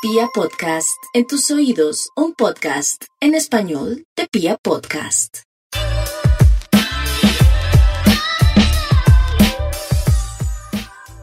[0.00, 5.38] Pia Podcast, en tus oídos, un podcast en español de Pia Podcast.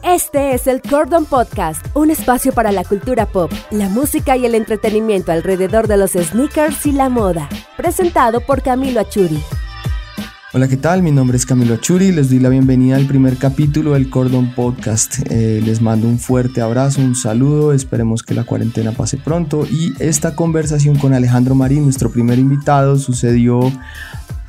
[0.02, 4.54] Este es el Cordon Podcast, un espacio para la cultura pop, la música y el
[4.54, 7.48] entretenimiento alrededor de los sneakers y la moda.
[7.78, 9.42] Presentado por Camilo Achuri.
[10.56, 11.02] Hola, ¿qué tal?
[11.02, 12.12] Mi nombre es Camilo Churi.
[12.12, 15.18] Les doy la bienvenida al primer capítulo del Cordon Podcast.
[15.28, 17.74] Eh, les mando un fuerte abrazo, un saludo.
[17.74, 19.66] Esperemos que la cuarentena pase pronto.
[19.66, 23.70] Y esta conversación con Alejandro Marín, nuestro primer invitado, sucedió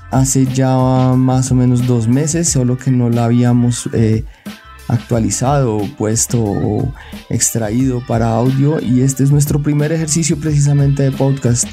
[0.09, 0.77] hace ya
[1.17, 4.23] más o menos dos meses, solo que no la habíamos eh,
[4.87, 6.93] actualizado, puesto o
[7.29, 11.67] extraído para audio y este es nuestro primer ejercicio precisamente de podcast.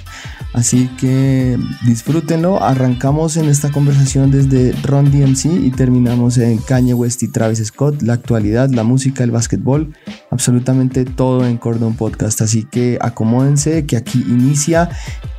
[0.52, 2.62] Así que disfrútenlo.
[2.62, 8.02] Arrancamos en esta conversación desde Ron DMC y terminamos en Kanye West y Travis Scott,
[8.02, 9.94] la actualidad, la música, el básquetbol,
[10.30, 12.40] absolutamente todo en Cordon Podcast.
[12.40, 14.90] Así que acomódense que aquí inicia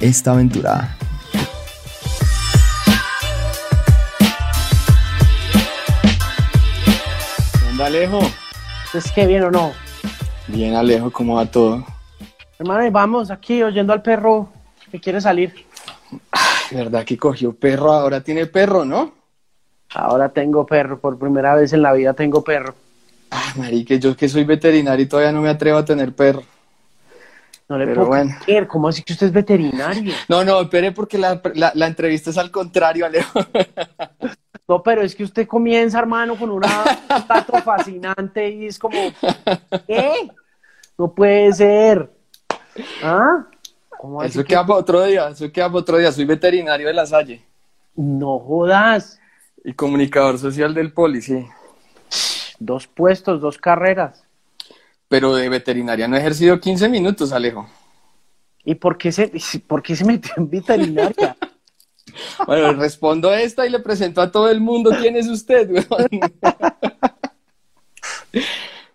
[0.02, 0.98] esta aventura.
[7.86, 8.20] Alejo?
[8.96, 9.72] ¿Es que bien o no?
[10.48, 11.86] Bien, Alejo, ¿cómo va todo?
[12.58, 14.50] Hermano, vamos aquí oyendo al perro
[14.92, 15.54] que quiere salir.
[16.32, 17.92] Ay, ¿Verdad que cogió perro?
[17.92, 19.14] Ahora tiene perro, ¿no?
[19.94, 22.74] Ahora tengo perro, por primera vez en la vida tengo perro.
[23.30, 26.42] Ay, marique, yo que soy veterinario y todavía no me atrevo a tener perro.
[27.68, 28.36] No le puedo bueno.
[28.44, 30.14] creer, ¿cómo así que usted es veterinario?
[30.30, 33.40] No, no, espere porque la, la entrevista es al contrario, Alejo.
[34.68, 36.68] No, pero es que usted comienza, hermano, con una
[37.28, 38.98] tato fascinante y es como,
[39.86, 40.32] ¿qué?
[40.98, 42.12] No puede ser.
[43.04, 43.46] ¿Ah?
[44.24, 46.12] eso queda para otro día, eso queda para otro día.
[46.12, 47.46] Soy veterinario de la Salle.
[47.96, 49.20] No jodas.
[49.64, 51.46] Y comunicador social del Poli, sí.
[52.58, 54.25] Dos puestos, dos carreras.
[55.08, 57.70] Pero de veterinaria no he ejercido 15 minutos, Alejo.
[58.64, 59.32] ¿Y por qué se,
[59.68, 61.38] por qué se metió en veterinaria?
[62.46, 65.70] Bueno, respondo esta y le presento a todo el mundo quién es usted,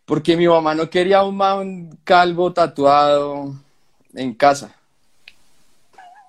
[0.06, 3.54] Porque mi mamá no quería un man calvo tatuado
[4.14, 4.74] en casa.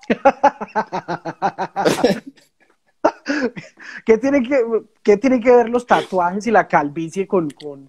[4.06, 4.62] ¿Qué tiene que,
[5.02, 7.88] qué tiene que ver los tatuajes y la calvicie con, con,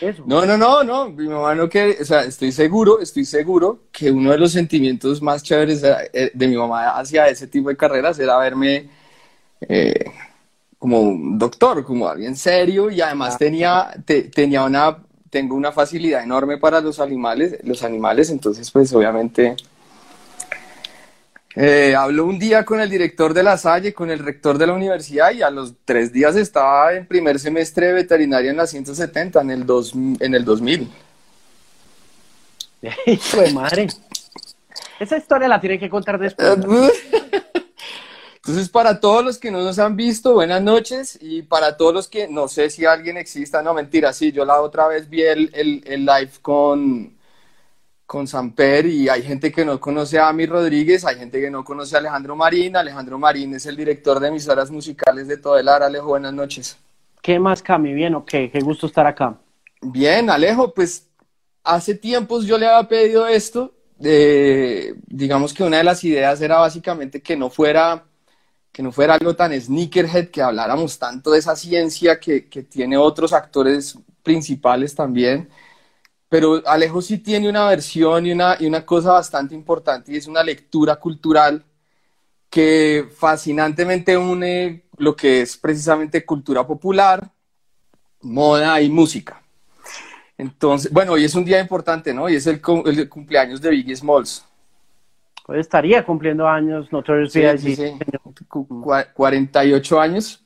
[0.00, 0.24] eso?
[0.26, 1.08] No, no, no, no.
[1.10, 5.22] Mi mamá no quiere, o sea, estoy seguro, estoy seguro que uno de los sentimientos
[5.22, 8.88] más chéveres eh, de mi mamá hacia ese tipo de carreras era verme
[9.60, 10.04] eh,
[10.78, 13.38] como un doctor, como alguien serio y además ah.
[13.38, 13.94] tenía,
[14.34, 14.98] tenía una,
[15.30, 19.56] tengo una facilidad enorme para los animales, los animales, entonces pues obviamente
[21.54, 24.72] eh, habló un día con el director de la Salle, con el rector de la
[24.72, 29.40] universidad y a los tres días estaba en primer semestre de veterinaria en la 170,
[29.40, 30.90] en el, dos, en el 2000.
[33.06, 33.86] Hijo de madre.
[34.98, 36.48] Esa historia la tiene que contar después.
[38.44, 41.16] Entonces, para todos los que no nos han visto, buenas noches.
[41.20, 44.60] Y para todos los que no sé si alguien exista, no mentira, sí, yo la
[44.60, 47.12] otra vez vi el, el, el live con,
[48.12, 51.64] con Samper y hay gente que no conoce a Ami Rodríguez, hay gente que no
[51.64, 52.76] conoce a Alejandro Marín.
[52.76, 55.84] Alejandro Marín es el director de emisoras musicales de todo el AR.
[55.84, 56.76] Alejo, buenas noches.
[57.22, 57.94] ¿Qué más, Cami?
[57.94, 59.38] Bien, ok, qué gusto estar acá.
[59.80, 61.08] Bien, Alejo, pues
[61.64, 63.72] hace tiempos yo le había pedido esto.
[63.96, 68.04] digamos que una de las ideas era básicamente que no fuera
[68.72, 72.98] que no fuera algo tan sneakerhead, que habláramos tanto de esa ciencia que, que tiene
[72.98, 75.48] otros actores principales también
[76.32, 80.26] pero Alejo sí tiene una versión y una, y una cosa bastante importante y es
[80.26, 81.62] una lectura cultural
[82.48, 87.30] que fascinantemente une lo que es precisamente cultura popular,
[88.22, 89.42] moda y música.
[90.38, 92.30] Entonces, bueno, hoy es un día importante, ¿no?
[92.30, 94.42] Y es el, el cumpleaños de Biggie Smalls.
[95.48, 97.76] Hoy estaría cumpliendo años Notorious B.I.G.
[97.76, 98.46] Sí,
[99.12, 100.42] 48 años.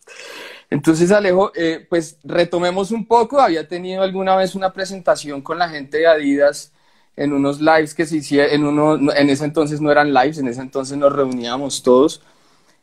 [0.71, 3.41] Entonces, Alejo, eh, pues retomemos un poco.
[3.41, 6.73] Había tenido alguna vez una presentación con la gente de Adidas
[7.17, 10.49] en unos lives que se hicieron, en, uno, en ese entonces no eran lives, en
[10.49, 12.21] ese entonces nos reuníamos todos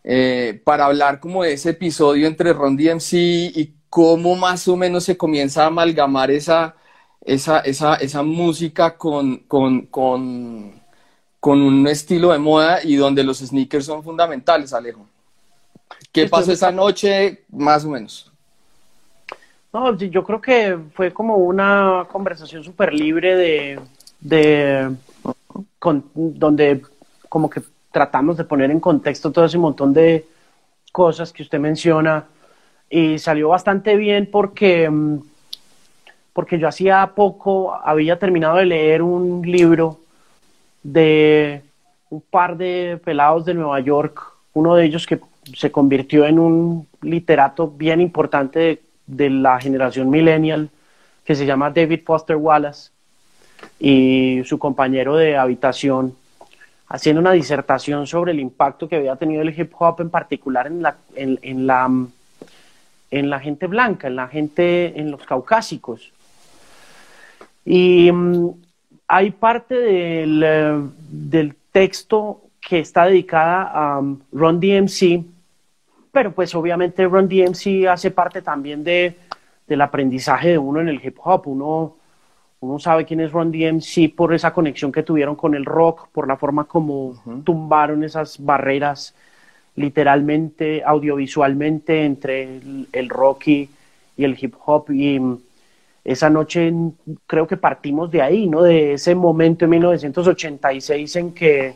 [0.03, 5.03] eh, para hablar como de ese episodio entre Ron DMC y cómo más o menos
[5.05, 6.75] se comienza a amalgamar esa,
[7.21, 10.81] esa, esa, esa música con, con, con,
[11.39, 15.07] con un estilo de moda y donde los sneakers son fundamentales, Alejo.
[16.13, 18.31] ¿Qué pasó esa noche, más o menos?
[19.73, 23.79] No, yo creo que fue como una conversación súper libre de,
[24.19, 24.95] de
[26.13, 26.81] donde
[27.27, 30.27] como que tratamos de poner en contexto todo ese montón de
[30.91, 32.25] cosas que usted menciona
[32.87, 35.17] y salió bastante bien porque mm,
[36.33, 39.99] porque yo hacía poco había terminado de leer un libro
[40.83, 41.63] de
[42.11, 44.21] un par de pelados de Nueva York,
[44.53, 45.19] uno de ellos que
[45.55, 50.69] se convirtió en un literato bien importante de, la generación millennial,
[51.25, 52.91] que se llama David Foster Wallace,
[53.79, 56.15] y su compañero de habitación,
[56.87, 60.81] haciendo una disertación sobre el impacto que había tenido el hip hop en particular en
[60.81, 61.89] la, en, la,
[63.11, 66.11] en la gente blanca, en la gente, en los caucásicos.
[67.65, 68.49] Y mm,
[69.07, 75.23] hay parte del, eh, del texto que está dedicada a um, Ron DMC,
[76.13, 79.15] pero pues obviamente Ron DMC hace parte también de,
[79.67, 81.47] del aprendizaje de uno en el hip hop.
[81.47, 81.95] Uno,
[82.59, 86.27] uno sabe quién es Ron DMC por esa conexión que tuvieron con el rock, por
[86.27, 89.15] la forma como tumbaron esas barreras
[89.75, 93.69] literalmente, audiovisualmente entre el, el rock y,
[94.15, 94.91] y el hip hop.
[94.91, 95.37] Y mm,
[96.03, 96.71] esa noche
[97.25, 98.61] creo que partimos de ahí, ¿no?
[98.61, 101.73] De ese momento en 1986 en que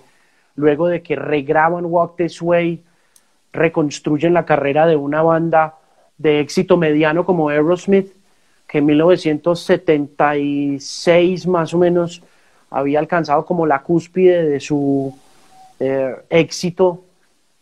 [0.53, 2.83] luego de que regraban Walk This Way,
[3.57, 5.75] reconstruyen la carrera de una banda
[6.17, 8.13] de éxito mediano como Aerosmith,
[8.67, 12.23] que en 1976 más o menos
[12.69, 15.17] había alcanzado como la cúspide de su
[15.79, 17.03] eh, éxito.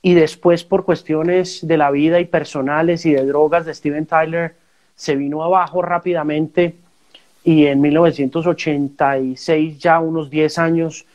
[0.01, 4.55] Y después por cuestiones de la vida y personales y de drogas de Steven Tyler
[4.95, 6.75] se vino abajo rápidamente.
[7.43, 11.05] Y en 1986, ya unos 10 años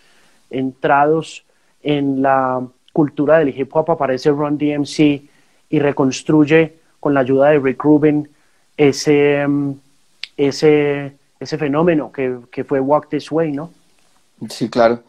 [0.50, 1.44] entrados
[1.82, 5.22] en la cultura del hip hop, aparece Run DMC
[5.70, 8.28] y reconstruye con la ayuda de Rick Rubin
[8.76, 9.72] ese, mm,
[10.36, 13.70] ese, ese fenómeno que, que fue Walk This Way, ¿no?
[14.48, 15.02] Sí, claro.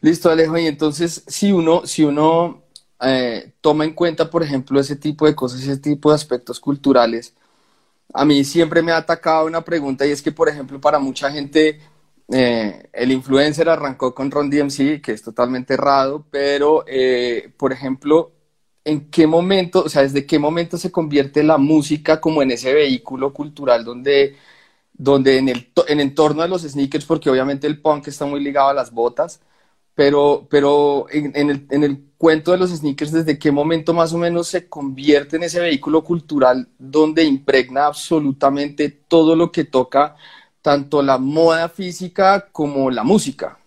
[0.00, 0.56] Listo, Alejo.
[0.58, 2.62] Y entonces, si uno, si uno
[3.00, 7.34] eh, toma en cuenta, por ejemplo, ese tipo de cosas, ese tipo de aspectos culturales,
[8.12, 11.30] a mí siempre me ha atacado una pregunta y es que, por ejemplo, para mucha
[11.30, 11.80] gente
[12.32, 18.32] eh, el influencer arrancó con Ron DMC, que es totalmente errado, pero, eh, por ejemplo,
[18.84, 22.72] ¿en qué momento, o sea, desde qué momento se convierte la música como en ese
[22.72, 24.36] vehículo cultural donde,
[24.92, 28.68] donde en el en entorno de los sneakers, porque obviamente el punk está muy ligado
[28.70, 29.40] a las botas,
[29.94, 34.18] pero, pero en, el, en el cuento de los sneakers, ¿desde qué momento más o
[34.18, 40.16] menos se convierte en ese vehículo cultural donde impregna absolutamente todo lo que toca,
[40.62, 43.58] tanto la moda física como la música?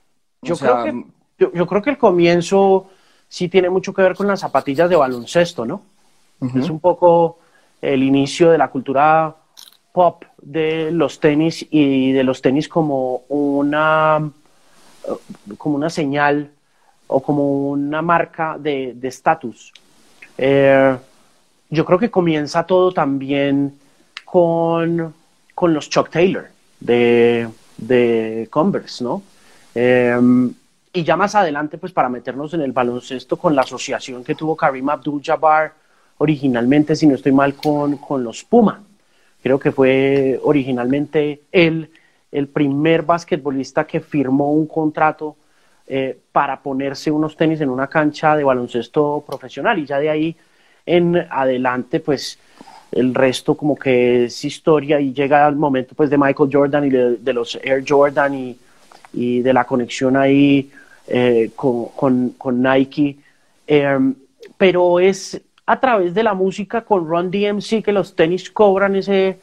[0.42, 1.06] Yo, creo, que,
[1.54, 2.90] yo, creo que el comienzo
[3.28, 5.82] sí tiene mucho que ver con las zapatillas de baloncesto, ¿no?
[6.56, 7.40] Es un poco
[7.82, 9.34] el inicio de la cultura
[9.94, 14.30] pop de los tenis y de los tenis como una,
[15.58, 16.52] como una señal
[17.08, 19.72] o como una marca de estatus.
[20.38, 20.98] Eh,
[21.70, 23.80] yo creo que comienza todo también
[24.26, 25.14] con,
[25.56, 26.53] con los Chuck Taylor
[26.84, 27.48] de,
[27.78, 29.24] de Converse, ¿no?
[29.74, 30.20] Eh,
[30.96, 34.56] y ya más adelante, pues para meternos en el baloncesto con la asociación que tuvo
[34.56, 35.74] Karim Abdul-Jabbar
[36.20, 38.84] originalmente, si no estoy mal, con, con los Puma.
[39.42, 41.90] Creo que fue originalmente él
[42.32, 45.36] el primer basquetbolista que firmó un contrato
[45.88, 50.36] eh, para ponerse unos tenis en una cancha de baloncesto profesional y ya de ahí
[50.86, 52.40] en adelante pues
[52.96, 56.90] el resto como que es historia y llega el momento pues de Michael Jordan y
[56.90, 58.58] de, los Air Jordan y,
[59.14, 60.72] y, de la conexión ahí
[61.08, 63.18] eh, con, con, Nike.
[63.66, 64.14] Em,
[64.58, 69.40] pero es a través de la música con Run DMC que los tenis cobran ese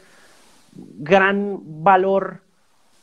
[0.99, 2.41] gran valor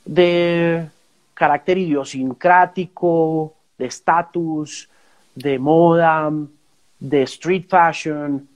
[0.06, 0.88] de
[1.34, 4.90] carácter idiosincrático, de estatus,
[5.36, 6.32] de moda,
[7.00, 8.48] de street fashion,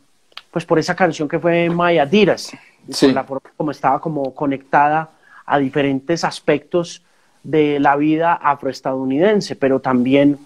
[0.51, 2.51] pues por esa canción que fue My Adidas,
[2.99, 5.09] por la forma como estaba como conectada
[5.45, 7.01] a diferentes aspectos
[7.43, 10.37] de la vida afroestadounidense, pero también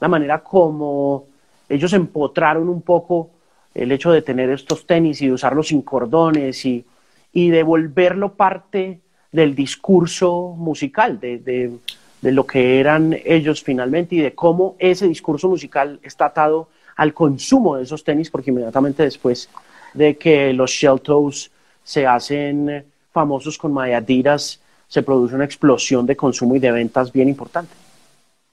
[0.00, 1.26] la manera como
[1.68, 3.30] ellos empotraron un poco
[3.74, 6.84] el hecho de tener estos tenis y de usarlos sin cordones y,
[7.32, 9.00] y de volverlo parte
[9.30, 11.72] del discurso musical, de, de,
[12.20, 17.14] de, lo que eran ellos finalmente y de cómo ese discurso musical está atado al
[17.14, 19.48] consumo de esos tenis, porque inmediatamente después
[19.94, 21.50] de que los Shell Toes
[21.84, 27.28] se hacen famosos con Mayadiras, se produce una explosión de consumo y de ventas bien
[27.28, 27.74] importante.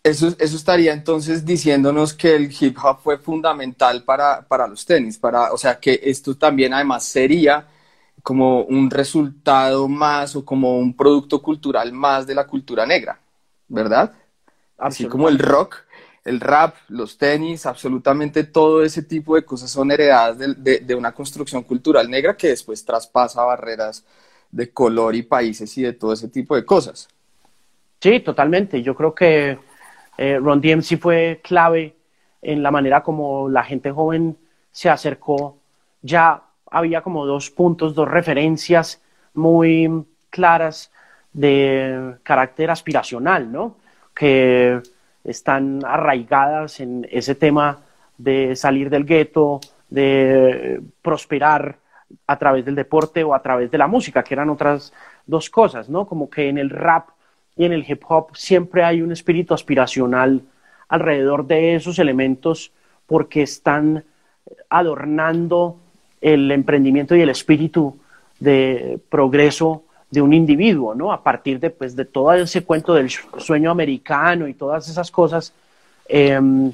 [0.02, 5.18] Eso, eso estaría entonces diciéndonos que el hip hop fue fundamental para, para los tenis,
[5.18, 7.68] para, o sea que esto también además sería
[8.24, 13.20] como un resultado más o como un producto cultural más de la cultura negra,
[13.68, 14.14] ¿verdad?
[14.78, 15.76] Así como el rock,
[16.30, 21.64] el rap, los tenis, absolutamente todo ese tipo de cosas son heredadas de, una construcción
[21.64, 24.06] cultural negra que después traspasa barreras
[24.52, 27.08] de color y países y de todo ese tipo de cosas.
[28.00, 28.84] Sí, totalmente.
[28.84, 29.58] Yo creo que
[30.20, 31.96] eh, Ron DMC fue clave
[32.44, 34.38] en la manera como la gente joven
[34.72, 35.58] se acercó.
[36.04, 39.02] Ya había como dos puntos, dos referencias
[39.34, 40.92] muy claras
[41.34, 43.78] de carácter aspiracional, ¿no?
[44.14, 44.80] Que
[45.30, 47.80] están arraigadas en ese tema
[48.18, 49.60] de salir del gueto,
[49.90, 51.78] de prosperar
[52.28, 54.94] a través del deporte o a través de la música, que eran otras
[55.26, 56.08] dos cosas, ¿no?
[56.08, 57.10] Como que en el rap
[57.56, 60.42] y en el hip hop siempre hay un espíritu aspiracional
[60.88, 62.72] alrededor de esos elementos
[63.06, 64.04] porque están
[64.70, 65.78] adornando
[66.22, 68.00] el emprendimiento y el espíritu
[68.40, 71.12] de progreso de un individuo, ¿no?
[71.12, 75.54] A partir de, pues, de todo ese cuento del sueño americano y todas esas cosas,
[76.08, 76.72] em,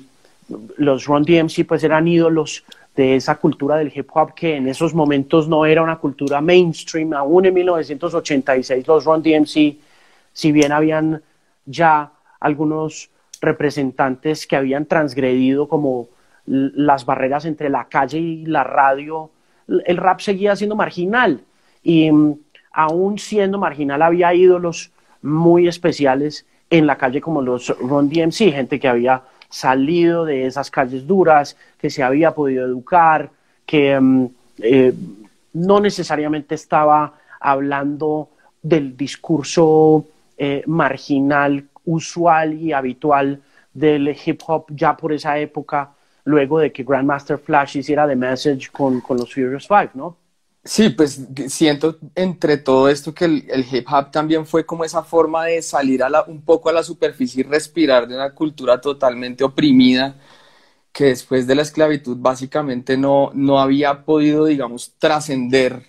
[0.77, 2.63] los Run DMC pues eran ídolos
[2.96, 7.13] de esa cultura del hip hop que en esos momentos no era una cultura mainstream.
[7.13, 9.77] Aún en 1986 los Run DMC,
[10.32, 11.22] si bien habían
[11.65, 13.10] ya algunos
[13.42, 16.08] representantes que habían transgredido como
[16.46, 19.32] las barreras entre la calle y la radio,
[19.68, 21.42] el rap seguía siendo marginal
[21.84, 22.34] y mm,
[22.75, 24.91] aún siendo marginal había ídolos
[25.22, 30.70] muy especiales en la calle como los Run DMC, gente que había salido de esas
[30.70, 33.29] calles duras, que se había podido educar,
[33.65, 34.25] que mm,
[34.60, 34.94] eh,
[35.53, 38.29] no necesariamente estaba hablando
[38.62, 40.05] del discurso
[40.38, 43.41] eh, marginal usual y habitual
[43.74, 45.91] del hip hop ya por esa época,
[46.25, 50.17] luego de que Grandmaster Flash hiciera The Message con, con los Furious Five, ¿no?
[50.67, 55.45] Sí, pues siento entre todo esto que el, hip hop también fue como esa forma
[55.45, 59.43] de salir a la, un poco a la superficie y respirar de una cultura totalmente
[59.43, 60.15] oprimida
[60.93, 65.84] que después de la esclavitud básicamente no, no había podido, digamos, trascender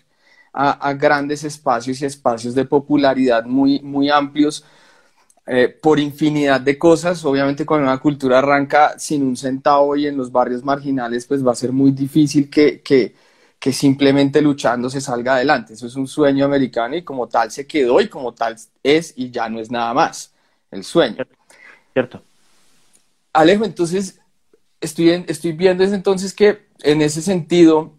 [0.53, 4.65] a, grandes espacios y espacios de popularidad muy, muy amplios
[5.47, 7.25] eh, por infinidad de cosas.
[7.25, 11.53] Obviamente cuando una cultura arranca sin un centavo y en los barrios marginales, pues va
[11.53, 13.15] a ser muy difícil que, que
[13.59, 15.75] que simplemente luchando se salga adelante.
[15.75, 19.31] Eso es un sueño americano y como tal se quedó y como tal es y
[19.31, 20.33] ya no es nada más
[20.71, 21.25] el sueño.
[21.93, 22.23] Cierto.
[23.33, 24.21] Alejo, entonces
[24.81, 27.95] estoy, estoy viendo entonces que en ese sentido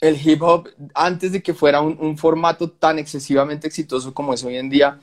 [0.00, 4.56] el hip hop, antes de que fuera un, formato tan excesivamente exitoso como es hoy
[4.56, 4.98] en día,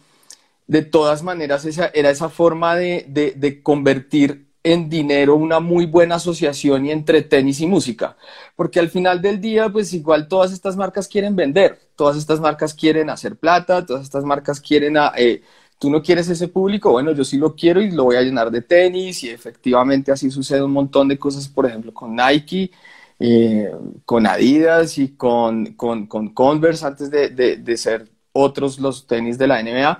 [0.66, 5.86] de todas maneras esa, era esa forma de, de, de convertir en dinero una muy
[5.86, 8.18] buena asociación y entre tenis y música,
[8.56, 12.74] porque al final del día, pues igual todas estas marcas quieren vender, todas estas marcas
[12.74, 15.42] quieren hacer plata, todas estas marcas quieren, ah, eh,
[15.80, 18.52] tú no quieres ese público, bueno, yo sí lo quiero y lo voy a llenar
[18.52, 22.72] de tenis y efectivamente así sucede un montón de cosas, por ejemplo, con Nike.
[23.20, 23.72] Eh,
[24.06, 29.38] con Adidas y con, con, con Converse antes de, de, de ser otros los tenis
[29.40, 30.00] de la NBA,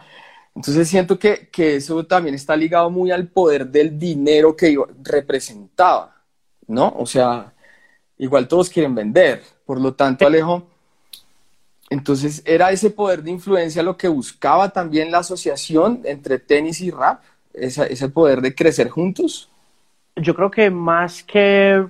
[0.58, 6.16] entonces siento que, eso también está ligado muy al poder del dinero que representaba,
[6.66, 6.96] ¿no?
[6.98, 7.54] O sea,
[8.18, 10.68] igual todos quieren vender, por lo tanto, Alejo,
[11.92, 16.90] entonces era ese poder de influencia lo que buscaba también la asociación entre tenis y
[16.90, 17.22] rap,
[17.54, 19.52] ese poder de crecer juntos.
[20.16, 21.86] Yo creo que más que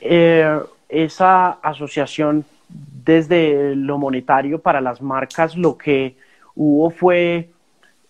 [0.00, 6.14] eh, esa asociación desde lo monetario para las marcas, lo que
[6.54, 7.50] hubo fue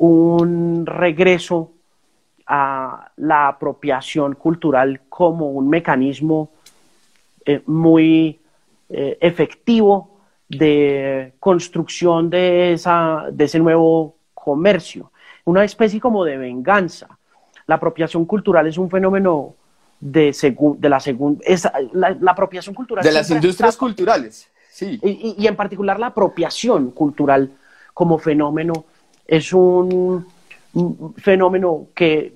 [0.00, 1.72] un regreso
[2.46, 6.50] a la apropiación cultural como un mecanismo
[7.44, 8.40] eh, muy
[8.88, 15.12] eh, efectivo de construcción de, esa, de ese nuevo comercio,
[15.44, 17.06] una especie como de venganza.
[17.66, 19.54] La apropiación cultural es un fenómeno
[20.00, 20.34] de,
[20.78, 21.44] de la segunda,
[21.92, 23.04] la, la, apropiación cultural.
[23.04, 24.98] De las industrias culturales, sí.
[25.02, 27.52] y en particular la apropiación cultural
[27.92, 28.86] como fenómeno
[29.30, 30.26] es un,
[31.16, 32.34] fenómeno que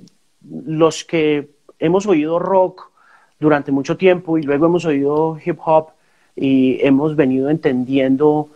[0.67, 2.91] los que hemos oído rock
[3.39, 5.89] durante mucho tiempo y luego hemos oído hip hop
[6.37, 8.49] y hemos venido entendiendo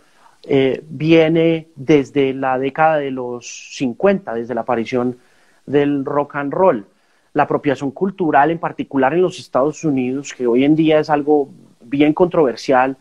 [0.43, 5.17] eh, viene desde la década de los 50, desde la aparición
[5.65, 6.85] del rock and roll.
[7.33, 11.49] La apropiación cultural, en particular en los Estados Unidos, que hoy en día es algo
[11.81, 12.95] bien controversial,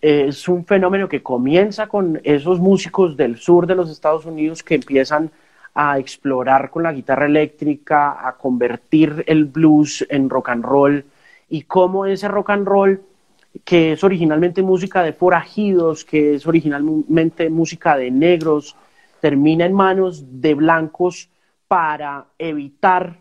[0.00, 4.76] es un fenómeno que comienza con esos músicos del sur de los Estados Unidos que
[4.76, 5.30] empiezan
[5.74, 11.04] a explorar con la guitarra eléctrica, a convertir el blues en rock and roll.
[11.48, 13.02] Y cómo ese rock and roll
[13.64, 18.76] que es originalmente música de forajidos, que es originalmente música de negros,
[19.20, 21.28] termina en manos de blancos
[21.68, 23.18] para evitar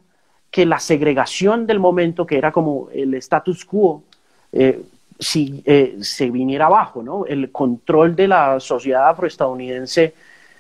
[0.52, 4.04] que la segregación del momento, que era como el status quo,
[4.52, 4.82] eh,
[5.20, 7.26] si eh, se viniera abajo, ¿no?
[7.26, 10.14] El control de la sociedad afroestadounidense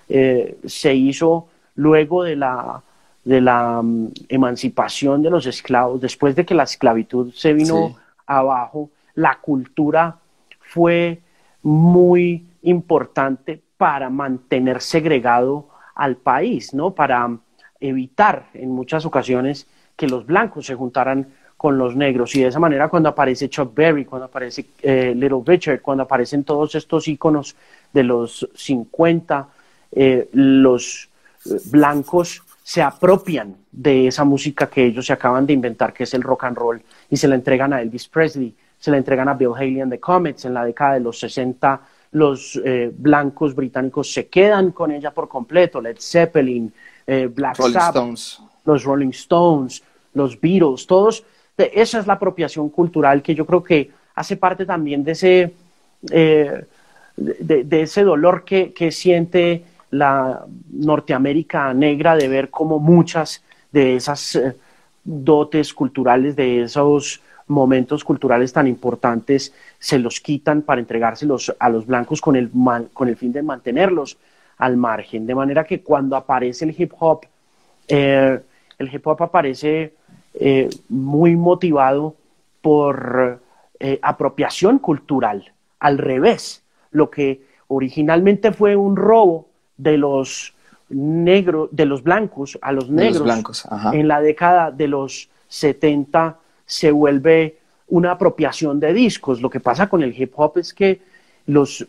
[0.09, 2.81] eh, se hizo luego de la,
[3.23, 8.89] de la mm, emancipación de los esclavos, después de que la esclavitud se vino abajo,
[9.15, 10.17] la cultura
[10.59, 11.21] fue
[11.63, 16.91] muy importante para mantener segregado al país, ¿no?
[16.91, 17.37] Para
[17.79, 21.27] evitar en muchas ocasiones que los blancos se juntaran
[21.59, 22.33] con los negros.
[22.37, 26.45] Y de esa manera cuando aparece Chuck Berry, cuando aparece eh, Little Richard, cuando aparecen
[26.45, 27.53] todos estos íconos
[27.91, 29.45] de los 50,
[29.91, 31.09] eh, los
[31.45, 36.13] eh, blancos se apropian de esa música que ellos se acaban de inventar, que es
[36.13, 39.33] el rock and roll, y se la entregan a Elvis Presley, se la entregan a
[39.33, 40.45] Bill Haley and the Comets.
[40.45, 41.81] En la década de los 60.
[42.11, 42.59] Los
[42.93, 46.73] blancos británicos se quedan con ella por completo, Led Zeppelin,
[47.05, 48.17] Black Sabbath,
[48.65, 49.83] los Rolling Stones,
[50.15, 51.23] los Beatles, todos
[51.59, 55.53] esa es la apropiación cultural que yo creo que hace parte también de ese,
[56.11, 56.65] eh,
[57.15, 64.55] de, ese dolor que, siente la Norteamérica negra de ver cómo muchas de esas eh,
[65.03, 71.85] dotes culturales, de esos momentos culturales tan importantes, se los quitan para entregárselos a los
[71.85, 72.51] blancos con el,
[72.93, 74.17] con el fin de mantenerlos
[74.57, 75.25] al margen.
[75.25, 77.21] De manera que cuando aparece el hip hop,
[77.87, 78.39] eh,
[78.77, 79.93] el hip hop aparece
[80.33, 82.15] eh, muy motivado
[82.61, 83.41] por
[83.79, 85.51] eh, apropiación cultural.
[85.79, 90.53] Al revés, lo que originalmente fue un robo de los
[90.89, 96.91] negros, de los blancos a los negros blancos, en la década de los 70 se
[96.91, 97.57] vuelve
[97.87, 99.41] una apropiación de discos.
[99.41, 101.01] Lo que pasa con el hip hop es que
[101.47, 101.85] los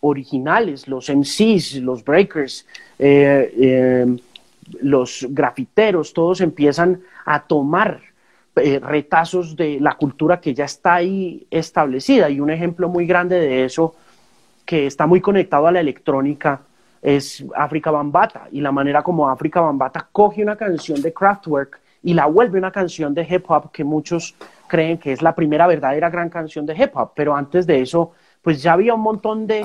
[0.00, 2.66] originales, los MCs, los breakers,
[2.98, 4.16] eh,
[4.80, 8.00] los grafiteros, todos empiezan a tomar
[8.56, 12.30] eh, retazos de la cultura que ya está ahí establecida.
[12.30, 13.94] Y un ejemplo muy grande de eso,
[14.64, 16.60] que está muy conectado a la electrónica,
[17.02, 18.48] es África Bambata.
[18.52, 22.70] Y la manera como África Bambata coge una canción de Kraftwerk y la vuelve una
[22.70, 24.34] canción de hip hop que muchos
[24.68, 27.12] creen que es la primera verdadera gran canción de hip hop.
[27.14, 29.64] Pero antes de eso, pues ya había un montón de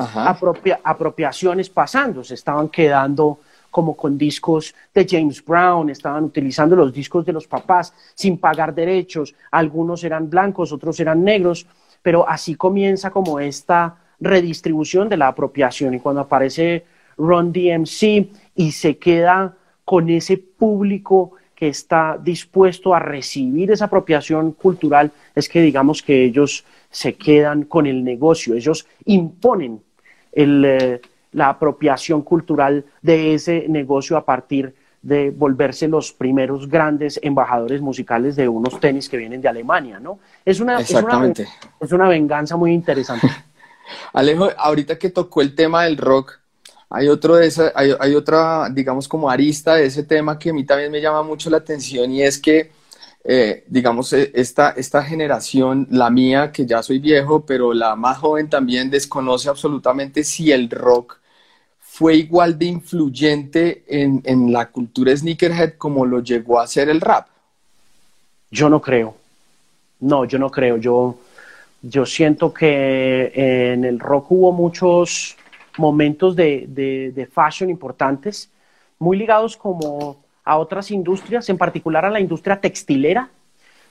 [0.83, 3.39] apropiaciones pasando, se estaban quedando
[3.71, 8.73] como con discos de James Brown, estaban utilizando los discos de los papás sin pagar
[8.73, 11.67] derechos, algunos eran blancos, otros eran negros,
[12.01, 15.93] pero así comienza como esta redistribución de la apropiación.
[15.93, 16.85] Y cuando aparece
[17.17, 19.55] Ron DMC y se queda
[19.85, 26.23] con ese público que está dispuesto a recibir esa apropiación cultural, es que digamos que
[26.23, 29.81] ellos se quedan con el negocio, ellos imponen
[30.31, 31.01] el, eh,
[31.31, 38.35] la apropiación cultural de ese negocio a partir de volverse los primeros grandes embajadores musicales
[38.35, 40.19] de unos tenis que vienen de Alemania, ¿no?
[40.43, 41.47] Es una, Exactamente.
[41.79, 43.27] Es una, venganza muy interesante.
[44.13, 46.39] Alejo, ahorita que tocó el tema del rock,
[46.89, 50.53] hay, otro de esa, hay, hay, otra, digamos, como arista de ese tema que a
[50.53, 52.71] mí también me llama mucho la atención y es que,
[53.23, 58.17] eh, digamos, eh, esta, esta generación, la mía, que ya soy viejo, pero la más
[58.17, 61.18] joven también desconoce absolutamente si el rock
[61.99, 67.27] fue igual de influyente en, la cultura sneakerhead como lo llegó a ser el rap?
[68.49, 69.17] Yo no creo.
[69.99, 70.77] No, yo no creo.
[70.77, 71.17] Yo,
[71.81, 75.35] yo siento que en el rock hubo muchos
[75.77, 76.67] momentos de,
[77.13, 78.49] de, fashion importantes,
[78.97, 83.29] muy ligados como a otras industrias, en particular a la industria textilera.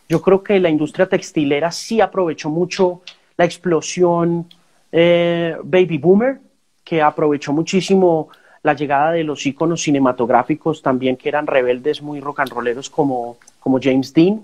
[0.09, 3.03] Yo creo que la industria textilera sí aprovechó mucho
[3.37, 4.47] la explosión
[4.93, 6.48] eh, baby boomer,
[6.89, 8.31] que aprovechó muchísimo
[8.63, 13.37] la llegada de los íconos cinematográficos también que eran rebeldes muy rock and rolleros como,
[13.61, 14.43] como James Dean.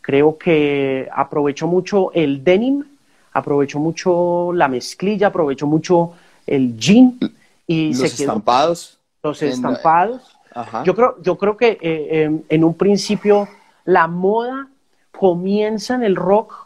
[0.00, 2.82] Creo que aprovechó mucho el denim,
[3.32, 7.20] aprovechó mucho la mezclilla, aprovechó mucho el jean
[7.68, 8.98] y los se estampados.
[9.22, 10.36] Los estampados.
[10.84, 13.48] Yo creo, yo creo que eh, em, en un principio
[13.84, 14.66] la moda
[15.12, 16.65] comienza en el rock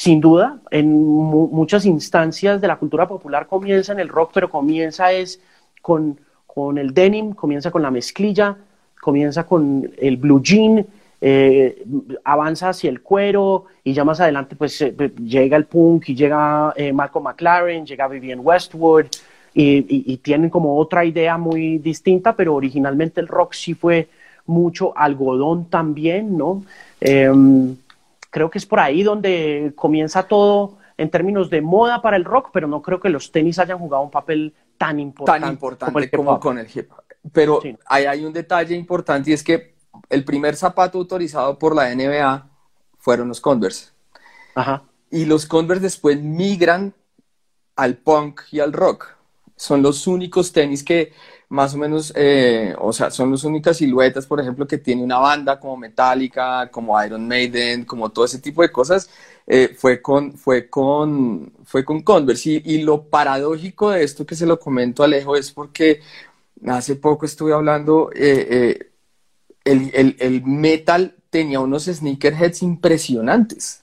[0.00, 5.12] sin duda, en muchas instancias de la cultura popular comienza en el rock, pero comienza
[5.12, 5.42] es
[5.82, 8.56] con, con el denim, comienza con la mezclilla,
[8.98, 10.86] comienza con el blue jean,
[11.20, 11.84] eh,
[12.24, 16.72] avanza hacia el cuero y ya más adelante pues eh, llega el punk y llega
[16.76, 19.04] eh, Malcolm McLaren, llega Vivian Westwood
[19.52, 24.08] y, y, tienen como otra idea muy distinta, pero originalmente el rock sí fue
[24.46, 26.62] mucho algodón también, ¿no?
[28.30, 32.50] Creo que es por ahí donde comienza todo en términos de moda para el rock,
[32.52, 36.38] pero no creo que los tenis hayan jugado un papel tan importante, tan importante como,
[36.40, 37.04] con el hip hop.
[37.32, 39.74] Pero hay un detalle importante y es que
[40.08, 42.48] el primer zapato autorizado por la NBA
[42.98, 43.90] fueron los Converse.
[44.54, 44.82] Ajá.
[45.10, 46.94] y los Converse después migran
[47.76, 49.16] al punk y al rock.
[49.56, 51.12] Son los únicos tenis que
[51.50, 55.18] más o menos, eh, o sea, son las únicas siluetas, por ejemplo, que tiene una
[55.18, 59.10] banda como Metallica, como Iron Maiden, como todo ese tipo de cosas,
[59.48, 62.62] eh, fue, con, fue, con, fue con Converse.
[62.64, 66.00] Y, lo paradójico de esto que se lo comento Alejo es porque
[66.68, 68.90] hace poco estuve hablando, eh,
[69.64, 73.82] el, el, metal tenía unos sneakerheads impresionantes.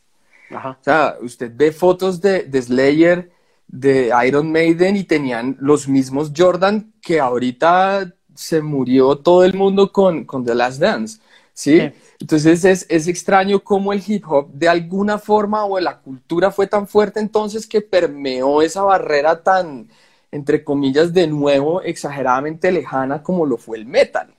[0.51, 3.36] O sea, usted ve fotos de, de Slayer,
[3.67, 9.91] de Iron Maiden y tenían los mismos Jordan que ahorita se murió todo el mundo
[9.91, 11.19] con, con The Last Dance,
[11.53, 11.91] ¿sí?
[12.19, 16.67] Entonces es, es, extraño cómo el hip hop de alguna forma o la cultura fue
[16.67, 19.89] tan fuerte entonces que permeó esa barrera tan,
[20.31, 24.33] entre comillas, de nuevo, exageradamente lejana como lo fue el metal.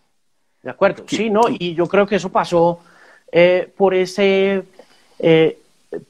[0.63, 1.43] De acuerdo, sí, ¿no?
[1.49, 2.81] Y yo creo que eso pasó
[3.31, 4.65] eh, por ese...
[5.19, 5.59] Eh,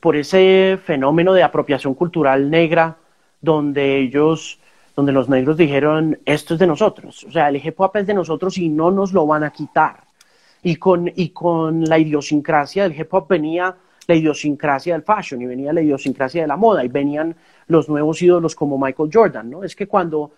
[0.01, 2.97] por ese fenómeno de apropiación cultural negra
[3.41, 4.59] donde ellos,
[4.97, 8.15] donde los negros dijeron, esto es de nosotros, o sea, el hip hop es de
[8.15, 10.05] nosotros y no nos lo van a quitar.
[10.63, 13.77] Y con, y con la idiosincrasia del hip hop venía
[14.09, 17.37] la idiosincrasia del fashion y venía la idiosincrasia de la moda y venían
[17.69, 19.63] los nuevos ídolos como Michael Jordan, ¿no?
[19.63, 20.33] Es que cuando,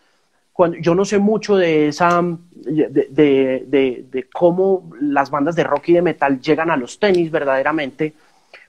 [0.53, 5.89] cuando yo no sé mucho de esa, de, de, de, cómo las bandas de rock
[5.89, 8.13] y de metal llegan a los tenis verdaderamente,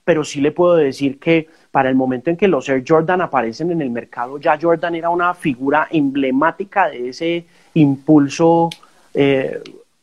[0.05, 3.71] pero sí le puedo decir que para el momento en que los Air Jordan aparecen
[3.71, 8.69] en el mercado, ya Jordan era una figura emblemática de ese impulso
[9.13, 9.61] eh,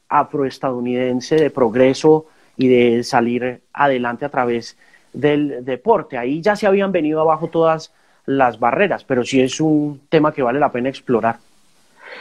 [0.09, 2.27] afroestadounidense de progreso
[2.57, 4.77] y de salir adelante a través
[5.13, 6.17] del deporte.
[6.17, 7.93] Ahí ya se habían venido abajo todas
[8.27, 11.39] las barreras, pero sí es un tema que vale la pena explorar.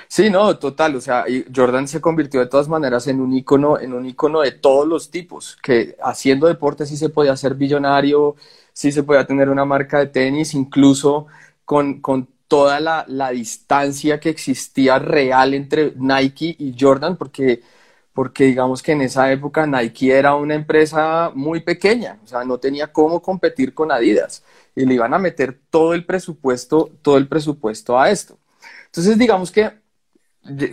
[0.08, 3.94] Sí, no, total, o sea, Jordan se convirtió de todas maneras en un icono, en
[3.94, 8.36] un icono de todos los tipos, que haciendo deporte sí se podía ser billonario,
[8.78, 11.26] sí se podía tener una marca de tenis, incluso
[11.66, 17.64] con, con toda la, la, distancia que existía real entre Nike y Jordan, porque,
[18.14, 22.60] porque digamos que en esa época Nike era una empresa muy pequeña, o sea, no
[22.60, 24.44] tenía cómo competir con Adidas
[24.76, 28.38] y le iban a meter todo el presupuesto, todo el presupuesto a esto.
[28.86, 29.72] Entonces, digamos que,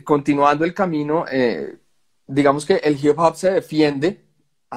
[0.05, 1.79] continuando el camino, eh,
[2.27, 4.24] digamos que el hip hop se defiende,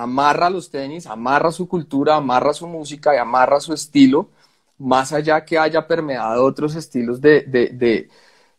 [0.04, 4.30] amarra los tenis, amarra su cultura, amarra su música y amarra su estilo,
[4.78, 8.10] más allá que haya permeado otros estilos de, de,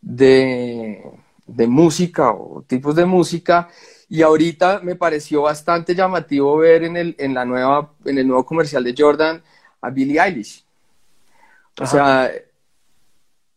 [0.00, 3.68] de, música o tipos de música.
[4.08, 8.44] Y ahorita me pareció bastante llamativo ver en el, en la nueva, en el nuevo
[8.44, 9.42] comercial de Jordan
[9.80, 10.64] a Billie Eilish.
[11.80, 12.30] O sea,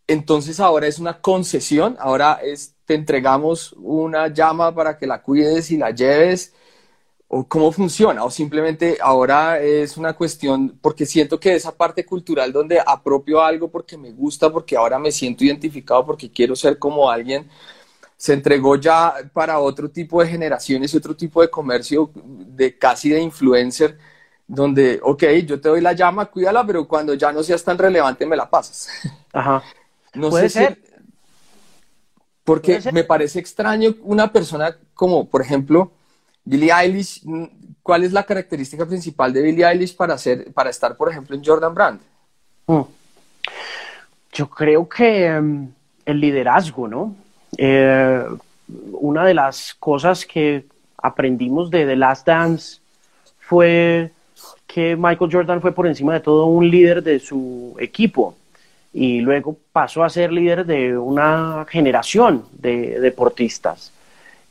[0.07, 5.71] entonces ahora es una concesión, ahora es, te entregamos una llama para que la cuides
[5.71, 6.53] y la lleves,
[7.33, 12.51] o cómo funciona, o simplemente ahora es una cuestión, porque siento que esa parte cultural
[12.51, 17.09] donde apropio algo porque me gusta, porque ahora me siento identificado, porque quiero ser como
[17.09, 17.47] alguien,
[18.17, 23.09] se entregó ya para otro tipo de generaciones y otro tipo de comercio, de casi
[23.09, 23.97] de influencer,
[24.45, 28.25] donde, ok, yo te doy la llama, cuídala, pero cuando ya no seas tan relevante
[28.25, 28.89] me la pasas.
[29.31, 29.63] Ajá.
[30.13, 30.81] No ¿Puede sé ser?
[32.43, 35.93] porque me parece extraño una persona como, por ejemplo,
[36.43, 37.21] Billie Eilish.
[37.23, 37.45] Mm,
[37.83, 41.43] ¿Cuál es la característica principal de Billie Eilish para, hacer, para estar, por ejemplo, en
[41.43, 41.99] Jordan Brand?
[42.67, 42.81] Mm.
[44.33, 45.71] Yo creo que em,
[46.05, 47.15] el liderazgo, ¿no?
[47.57, 48.23] Eh,
[48.93, 50.65] una de las cosas que
[50.97, 52.79] aprendimos de The Last Dance
[53.39, 54.11] fue
[54.67, 58.35] que Michael Jordan fue por encima de todo un líder de su equipo
[58.93, 63.91] y luego pasó a ser líder de una generación de deportistas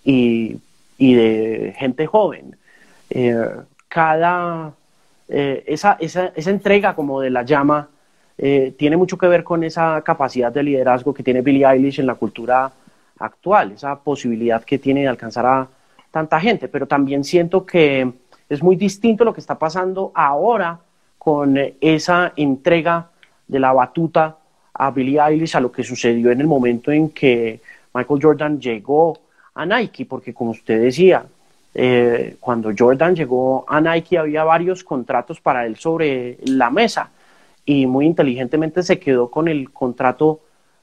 [0.04, 0.58] y,
[1.00, 2.56] de gente joven.
[3.08, 3.46] Eh,
[3.88, 4.72] cada,
[5.28, 7.88] eh, esa, esa, esa, entrega como de la llama
[8.38, 12.06] eh, tiene mucho que ver con esa capacidad de liderazgo que tiene Billie Eilish en
[12.06, 12.70] la cultura
[13.18, 15.68] actual, esa posibilidad que tiene de alcanzar a
[16.10, 18.12] tanta gente, pero también siento que
[18.48, 20.78] es muy distinto lo que está pasando ahora
[21.18, 23.10] con esa entrega
[23.46, 24.36] de la batuta
[24.72, 27.60] a Billie Eilish a lo que sucedió en el momento en que
[27.92, 29.18] Michael Jordan llegó
[29.54, 31.24] a Nike, porque como usted decía,
[31.74, 37.10] eh, cuando Jordan llegó a Nike había varios contratos para él sobre la mesa
[37.64, 40.40] y muy inteligentemente se quedó con el contrato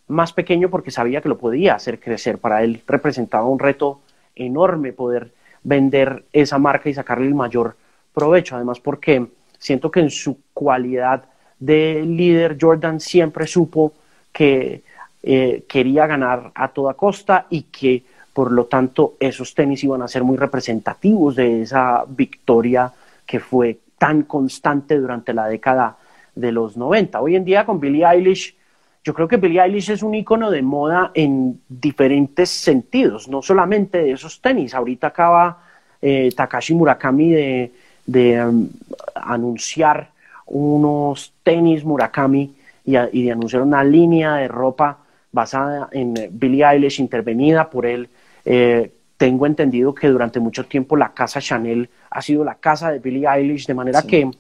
[0.07, 2.37] más pequeño porque sabía que lo podía hacer crecer.
[2.37, 3.99] Para él representaba un reto
[4.35, 5.31] enorme poder
[5.63, 7.75] vender esa marca y sacarle el mayor
[8.13, 8.55] provecho.
[8.55, 9.27] Además porque
[9.59, 11.25] siento que en su cualidad
[11.59, 13.93] de líder, Jordan siempre supo
[14.31, 14.83] que
[15.23, 18.03] eh, quería ganar a toda costa y que
[18.37, 22.93] por lo tanto esos tenis iban a ser muy representativos de esa victoria
[23.25, 25.97] que fue tan constante durante la década
[26.35, 27.19] de los 90.
[27.19, 28.55] Hoy en día con Billie Eilish,
[29.03, 34.03] yo creo que Billie Eilish es un icono de moda en diferentes sentidos, no solamente
[34.03, 34.75] de esos tenis.
[34.75, 35.63] Ahorita acaba
[35.99, 37.71] eh, Takashi Murakami
[38.05, 38.69] de, um,
[39.15, 40.11] anunciar
[40.45, 42.53] unos tenis Murakami
[42.85, 44.99] y, de anunciar una línea de ropa
[45.31, 48.07] basada en Billie Eilish, intervenida por él.
[48.49, 52.99] Eh, tengo entendido que durante mucho tiempo la casa Chanel ha sido la casa de
[52.99, 54.31] Billie Eilish, de manera que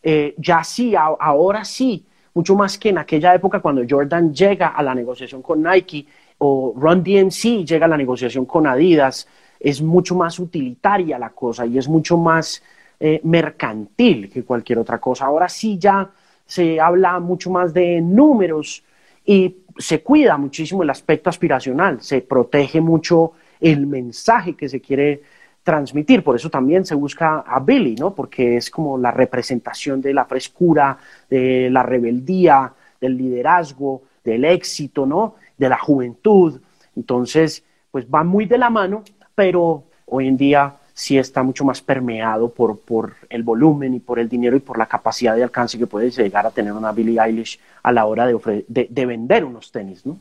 [0.00, 4.82] eh, ya sí, ahora sí, mucho más que en aquella época cuando Jordan llega a
[4.84, 6.06] la negociación con Nike
[6.38, 9.26] o Run DMC llega a la negociación con Adidas,
[9.58, 12.62] es mucho más utilitaria la cosa y es mucho más
[13.00, 15.24] eh, mercantil que cualquier otra cosa.
[15.24, 16.08] Ahora sí ya
[16.46, 18.84] se habla mucho más de números
[19.24, 25.22] y se cuida muchísimo el aspecto aspiracional, se protege mucho el mensaje que se quiere
[25.66, 26.22] transmitir.
[26.22, 28.14] Por eso también se busca a Billy, ¿no?
[28.14, 30.96] Porque es como la representación de la frescura,
[31.28, 35.34] de la rebeldía, del liderazgo, del éxito, ¿no?
[35.58, 36.60] De la juventud.
[36.94, 39.02] Entonces, pues va muy de la mano,
[39.34, 44.18] pero hoy en día sí está mucho más permeado por, por el volumen y por
[44.18, 47.20] el dinero y por la capacidad de alcance que puede llegar a tener una Billie
[47.20, 50.18] Eilish a la hora de, de, de vender unos tenis, ¿no?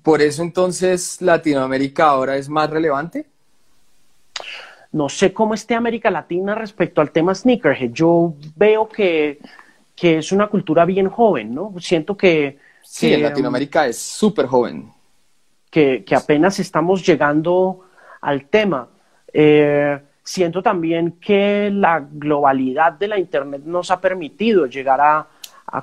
[0.00, 3.26] Por eso entonces Latinoamérica ahora es más relevante.
[4.92, 7.92] No sé cómo esté América Latina respecto al tema sneakerhead.
[7.92, 9.38] Yo veo que,
[10.00, 11.74] es una cultura bien joven, ¿no?
[11.78, 12.58] Siento que...
[12.82, 14.90] Sí, en Latinoamérica es súper joven.
[15.70, 17.86] Que, apenas estamos llegando
[18.20, 18.88] al tema.
[19.32, 25.28] Eh, siento también que la globalidad de la Internet nos ha permitido llegar a,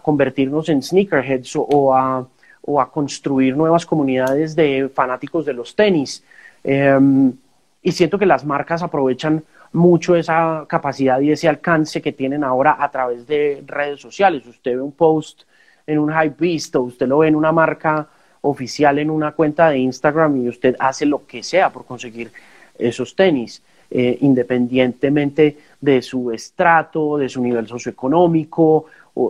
[0.03, 2.27] convertirnos en sneakerheads o, a,
[2.69, 6.23] o, a, construir nuevas comunidades de fanáticos de los tenis.
[6.63, 7.33] Em,
[7.81, 12.75] y siento que las marcas aprovechan mucho esa capacidad y ese alcance que tienen ahora
[12.79, 14.45] a través de redes sociales.
[14.45, 15.43] Usted ve un post
[15.87, 18.07] en un Hypebeast o usted lo ve en una marca
[18.41, 22.31] oficial en una cuenta de Instagram y usted hace lo que sea por conseguir
[22.77, 28.85] esos tenis, eh, independientemente de su estrato, de su nivel socioeconómico.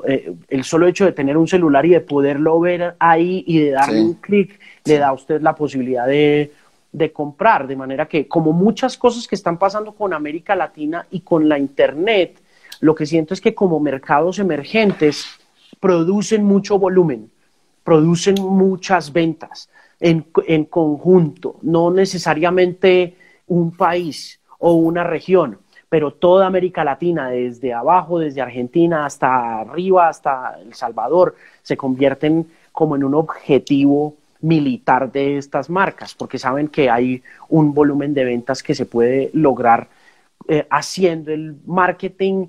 [0.08, 3.72] Eh, el solo hecho de tener un celular y de poderlo ver ahí y de
[3.72, 6.52] darle un clic le da a usted la posibilidad de
[6.92, 11.22] de comprar, de manera que como muchas cosas que están pasando con América Latina y
[11.22, 12.42] con la Internet,
[12.80, 15.28] lo que siento es que como mercados emergentes
[15.80, 17.30] producen mucho volumen,
[17.84, 23.16] producen muchas ventas en, en conjunto, no necesariamente
[23.48, 30.08] un país o una región, pero toda América Latina, desde abajo, desde Argentina hasta arriba,
[30.08, 36.70] hasta El Salvador, se convierten como en un objetivo militar de estas marcas, porque saben
[36.70, 39.88] que hay un volumen de ventas que se puede lograr
[40.48, 42.48] eh, haciendo el marketing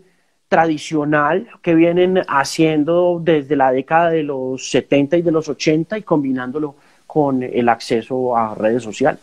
[0.48, 6.02] tradicional que vienen haciendo desde la década de los 70 y de los 80 y
[6.02, 6.74] combinándolo
[7.06, 9.20] con el acceso a redes sociales.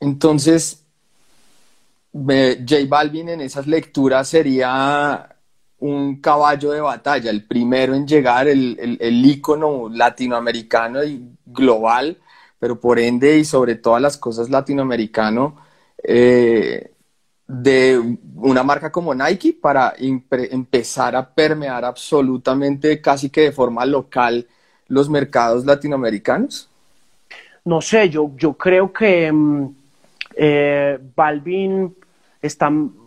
[0.00, 0.83] Entonces,
[2.14, 5.28] J Balvin en esas lecturas sería
[5.80, 12.18] un caballo de batalla, el primero en llegar, el, el, ícono latinoamericano y global,
[12.58, 15.56] pero por ende y sobre todas las cosas latinoamericano,
[16.02, 16.92] eh,
[17.46, 24.46] de una marca como Nike para empezar a permear absolutamente casi que de forma local
[24.88, 26.70] los mercados latinoamericanos?
[27.64, 29.68] No sé, yo, yo creo que mm,
[30.36, 31.94] eh, Balvin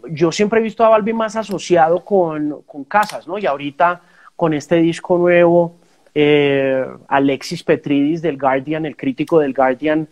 [0.10, 3.38] yo siempre he visto a Balvin más asociado con, casas, ¿no?
[3.38, 4.02] Y ahorita
[4.36, 5.76] con este disco nuevo,
[6.14, 10.08] eh, Alexis Petridis del Guardian, el crítico del Guardian,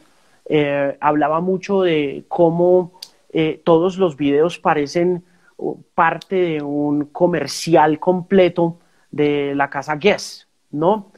[0.48, 3.00] eh, hablaba mucho de cómo
[3.34, 5.24] eh, todos los videos parecen
[5.58, 8.78] uh, parte de un comercial completo
[9.10, 11.12] de la casa Guess, ¿no?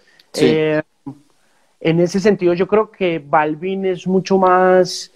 [1.79, 5.11] en ese sentido, yo creo que Balvin es mucho más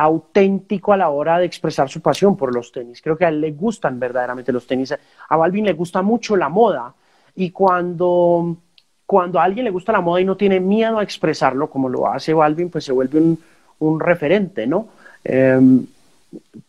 [0.00, 3.02] auténtico a la hora de expresar su pasión por los tenis.
[3.02, 4.94] Creo que a él le gustan verdaderamente los tenis.
[5.28, 6.94] A Balvin le gusta mucho la moda
[7.36, 8.56] y cuando,
[9.04, 12.10] cuando a alguien le gusta la moda y no tiene miedo a expresarlo como lo
[12.10, 13.36] hace Balvin, pues se vuelve
[13.78, 14.88] un, referente, ¿no?
[15.22, 15.86] Em,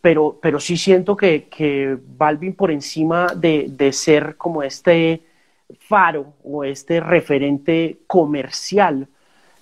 [0.00, 5.22] pero, pero sí siento que, que Balvin por encima de, ser como este
[5.80, 9.06] faro o este referente comercial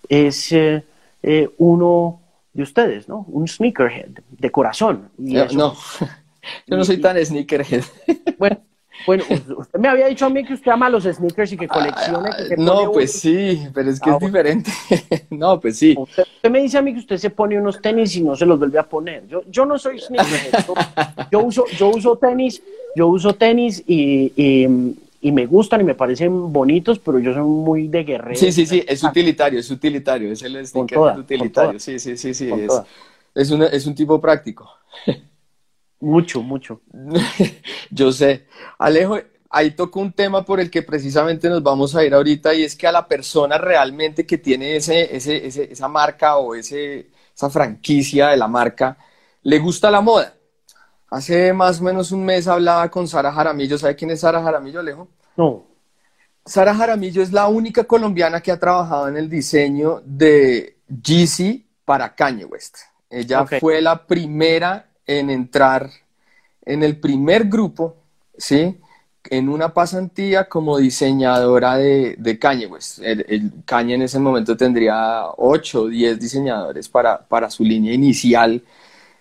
[0.09, 0.83] es eh,
[1.23, 2.20] eh, uno
[2.61, 3.25] de ustedes, ¿no?
[3.29, 5.11] Un sneakerhead de corazón.
[5.19, 5.75] no,
[6.67, 7.85] yo no soy tan sneakerhead.
[8.39, 8.59] Bueno,
[9.07, 9.25] bueno,
[9.57, 12.37] usted me había dicho a mí que usted ama los sneakers y que colecciona.
[12.59, 14.71] no, pues sí, pero es que es ah, diferente.
[15.31, 15.95] no, pues sí.
[15.99, 18.59] Usted, me dice a mí que usted se pone unos tenis y no se los
[18.59, 19.27] vuelve a poner.
[19.27, 20.67] Yo, yo no soy sneakerhead.
[21.33, 22.63] yo, uso, yo uso tenis,
[22.95, 27.89] yo uso tenis y, y me gustan y me parecen bonitos, pero yo soy muy
[27.89, 28.39] de guerrero.
[28.39, 31.79] Sí, sí, sí, es utilitario, es utilitario, es el sticker utilitario.
[31.79, 32.83] Sí, sí, sí, sí, es,
[33.35, 34.69] es, es un tipo práctico.
[36.01, 36.81] Mucho, mucho.
[37.91, 38.47] yo sé.
[38.79, 39.19] Alejo,
[39.51, 42.75] ahí tocó un tema por el que precisamente nos vamos a ir ahorita y es
[42.75, 48.29] que a la persona realmente que tiene ese, ese, esa marca o ese, esa franquicia
[48.29, 48.97] de la marca,
[49.43, 50.35] le gusta la moda.
[51.11, 53.77] Hace más o menos un mes hablaba con Sara Jaramillo.
[53.77, 55.09] ¿Sabe quién es Sara Jaramillo, Alejo?
[55.37, 55.65] No.
[56.47, 62.15] Sara Jaramillo es la única colombiana que ha trabajado en el diseño de Yeezy para
[62.15, 62.79] Kanye West.
[63.11, 65.91] Ella fue la primera en entrar
[66.65, 67.97] en el primer grupo,
[68.39, 68.79] ¿sí?
[69.29, 73.01] En una pasantía como diseñadora de, de Kanye West.
[73.03, 78.63] El, Kanye en ese momento tendría 8 o 10 diseñadores para, para su línea inicial,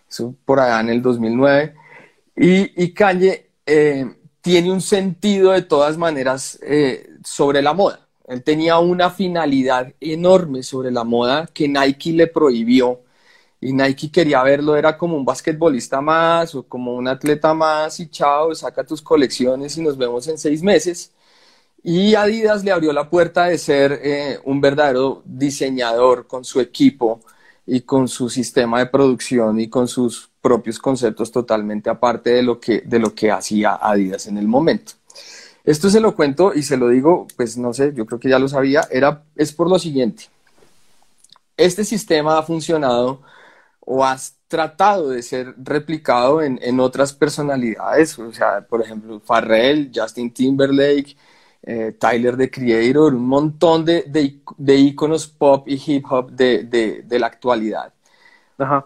[0.07, 1.78] eso por allá en el 2009.
[2.41, 4.05] Y, y Kanye eh,
[4.39, 8.07] tiene un sentido de todas maneras eh, sobre la moda.
[8.27, 13.01] Él tenía una finalidad enorme sobre la moda que Nike le prohibió
[13.59, 18.07] y Nike quería verlo, era como un basquetbolista más o como un atleta más y
[18.09, 21.11] chao, saca tus colecciones y nos vemos en seis meses.
[21.83, 27.21] Y Adidas le abrió la puerta de ser eh, un verdadero diseñador con su equipo
[27.71, 32.59] y con su sistema de producción y con sus propios conceptos totalmente aparte de lo
[32.59, 34.93] que, de lo que hacía Adidas en el momento.
[35.63, 38.39] Esto se lo cuento y se lo digo, pues no sé, yo creo que ya
[38.39, 40.23] lo sabía, era, es por lo siguiente.
[41.57, 43.21] Este sistema ha funcionado
[43.81, 49.91] o ha tratado de ser replicado en, en otras personalidades, o sea, por ejemplo, Farrell,
[49.93, 51.15] Justin Timberlake,
[51.63, 56.63] eh, Tyler the Creator, un montón de, de, de iconos pop y hip hop de,
[56.63, 57.93] de, de la actualidad.
[58.57, 58.85] Ajá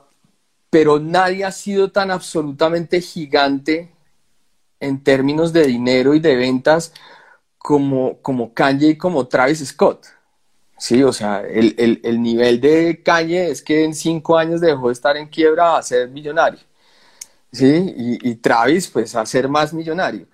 [0.73, 3.91] pero nadie ha sido tan absolutamente gigante
[4.79, 6.91] en términos de dinero y de ventas
[7.59, 10.07] como, como Kanye y como Travis Scott.
[10.75, 15.15] Sí, o sea, el, nivel de Kanye es que en cinco años dejó de estar
[15.15, 16.61] en quiebra a ser millonario.
[17.51, 20.25] Sí, y, Travis, pues, a ser más millonario.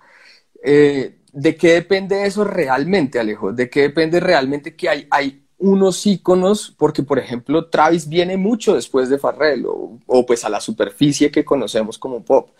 [0.64, 3.52] Eh, ¿De qué depende eso realmente, Alejo?
[3.52, 8.74] ¿De qué depende realmente que hay, hay unos íconos, porque por ejemplo Travis viene mucho
[8.74, 12.50] después de Farrell, o, pues a la superficie que conocemos como pop.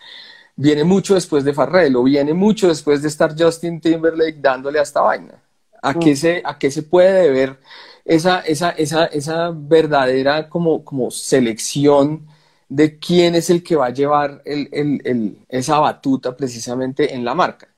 [0.55, 4.83] Viene mucho después de Farrell, o viene mucho después de estar Justin Timberlake dándole a
[4.83, 5.41] esta vaina.
[5.81, 6.15] ¿A, qué, mm.
[6.15, 7.59] se, a qué se puede deber
[8.05, 12.27] esa, esa, esa, esa verdadera como, como selección
[12.69, 17.25] de quién es el que va a llevar el, el, el, esa batuta precisamente en
[17.25, 17.70] la marca?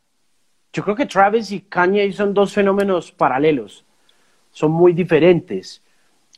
[0.73, 3.85] Yo creo que Travis y Kanye son dos fenómenos paralelos
[4.53, 5.81] son muy diferentes.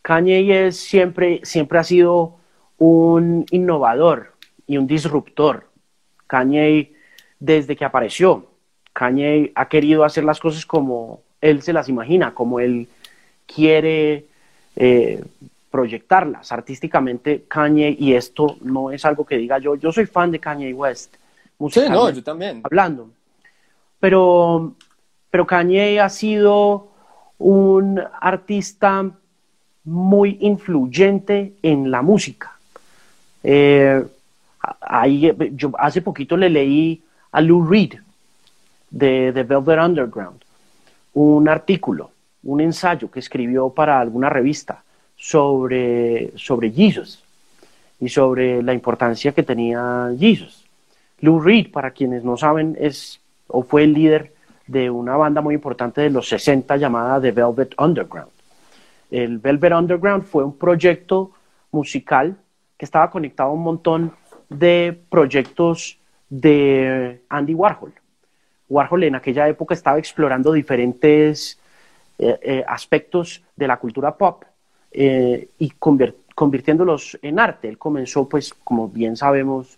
[0.02, 2.38] Kanye es siempre, siempre ha sido
[2.78, 4.34] un innovador
[4.65, 5.67] y un disruptor.
[6.28, 6.93] Kanye,
[7.39, 8.48] desde que apareció,
[8.93, 12.88] Kanye ha querido hacer las cosas como él se las imagina, como él
[13.45, 14.26] quiere
[14.76, 15.24] eh,
[15.69, 17.43] proyectarlas artísticamente.
[17.48, 21.15] Kanye, y esto no es algo que diga yo, yo soy fan de Kanye West.
[21.69, 22.62] Sí, no, yo también.
[22.63, 23.10] Hablando.
[24.06, 24.76] Pero,
[25.32, 26.89] pero Kanye ha sido
[27.39, 29.04] un artista
[29.84, 32.56] muy influyente en la música.
[33.41, 34.06] Eh,
[34.80, 37.96] ahí, yo hace poquito le leí a Lou Reed
[38.91, 40.46] de The Velvet Underground
[41.15, 42.12] un artículo,
[42.44, 44.84] un ensayo que escribió para alguna revista
[45.15, 47.24] sobre, sobre Jesus
[48.00, 50.63] y sobre la importancia que tenía Jesus.
[51.22, 54.34] Lou Reed, para quienes no saben, es o fue el líder
[54.67, 58.31] de una banda muy importante de los 60 llamada The Velvet Underground.
[59.12, 61.31] El Velvet Underground fue un proyecto
[61.71, 62.38] musical
[62.77, 64.13] que estaba conectado a un montón
[64.49, 67.93] de proyectos de Andy Warhol.
[68.67, 71.60] Warhol en aquella época estaba explorando diferentes
[72.17, 74.43] eh, eh, aspectos de la cultura pop
[74.91, 75.71] eh, y
[76.34, 77.67] convirtiéndolos en arte.
[77.67, 79.77] Él comenzó, pues, como bien sabemos,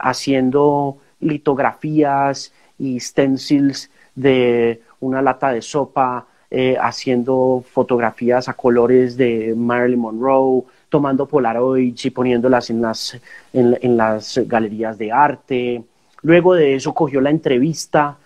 [0.00, 2.52] haciendo litografías
[2.84, 10.62] y stencils de una lata de sopa, eh, haciendo fotografías a colores de Marilyn Monroe,
[10.88, 13.18] tomando polaroids y poniéndolas en las,
[13.52, 15.82] en, las galerías de arte.
[16.22, 18.16] Luego de eso cogió la entrevista,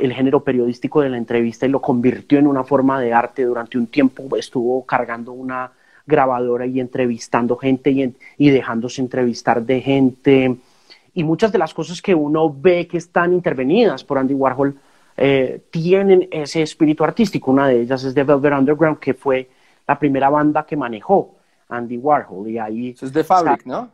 [0.00, 3.42] el género periodístico de la entrevista y lo convirtió en una forma de arte.
[3.42, 5.72] Durante un tiempo estuvo cargando una
[6.06, 10.56] grabadora y entrevistando gente y dejándose entrevistar de gente.
[11.14, 14.76] Y muchas de las cosas que uno ve que están intervenidas por Andy Warhol
[15.16, 17.50] eh, tienen ese espíritu artístico.
[17.50, 19.48] Una de ellas es The Velvet Underground, que fue
[19.86, 21.36] la primera banda que manejó
[21.68, 22.48] Andy Warhol.
[22.48, 23.88] Y ahí Eso es de Fabric, ¿no?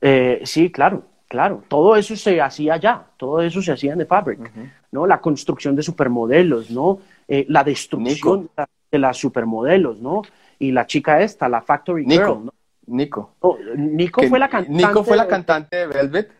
[0.00, 1.02] Eh, sí, claro.
[1.30, 4.50] Claro, todo eso se hacía ya, todo eso se hacía en The Fabric,
[4.90, 5.06] ¿no?
[5.06, 6.98] La construcción de supermodelos, ¿no?
[7.28, 8.50] Eh, la destrucción
[8.90, 10.22] de las supermodelos, ¿no?
[10.58, 12.52] Y la chica esta, la Factory Girl, ¿no?
[12.88, 13.36] Nico.
[13.76, 14.84] Nico fue la cantante.
[14.84, 16.32] Nico fue la cantante de Velvet.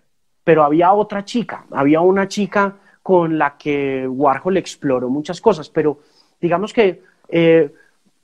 [0.45, 6.01] Pero había otra chica, había una chica con la que Warhol exploró muchas cosas, pero
[6.41, 7.73] digamos que eh,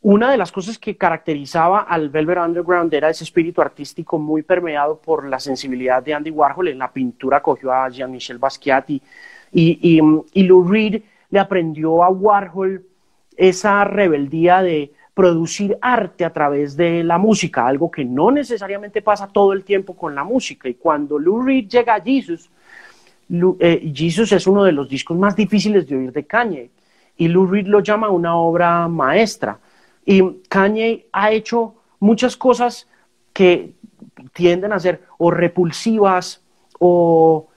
[0.03, 5.01] una de las cosas que caracterizaba al Velvet Underground era ese espíritu artístico muy permeado
[5.01, 6.69] por la sensibilidad de Andy Warhol.
[6.69, 9.03] En la pintura cogió a Jean-Michel Basquiat y,
[9.53, 10.01] y,
[10.33, 12.87] y, Lou Reed le aprendió a Warhol
[13.37, 19.27] esa rebeldía de producir arte a través de la música, algo que no necesariamente pasa
[19.27, 20.69] todo el tiempo con la música.
[20.69, 22.51] Y cuando Lou Reed llega a Jesus,
[23.59, 26.71] eh, Jesus es uno de los discos más difíciles de oír de Kanye
[27.17, 29.59] y Lou Reed lo llama una obra maestra.
[30.05, 32.87] Y Kanye ha hecho muchas cosas
[33.33, 33.73] que
[34.35, 36.43] tienden a ser o repulsivas
[36.79, 37.49] o,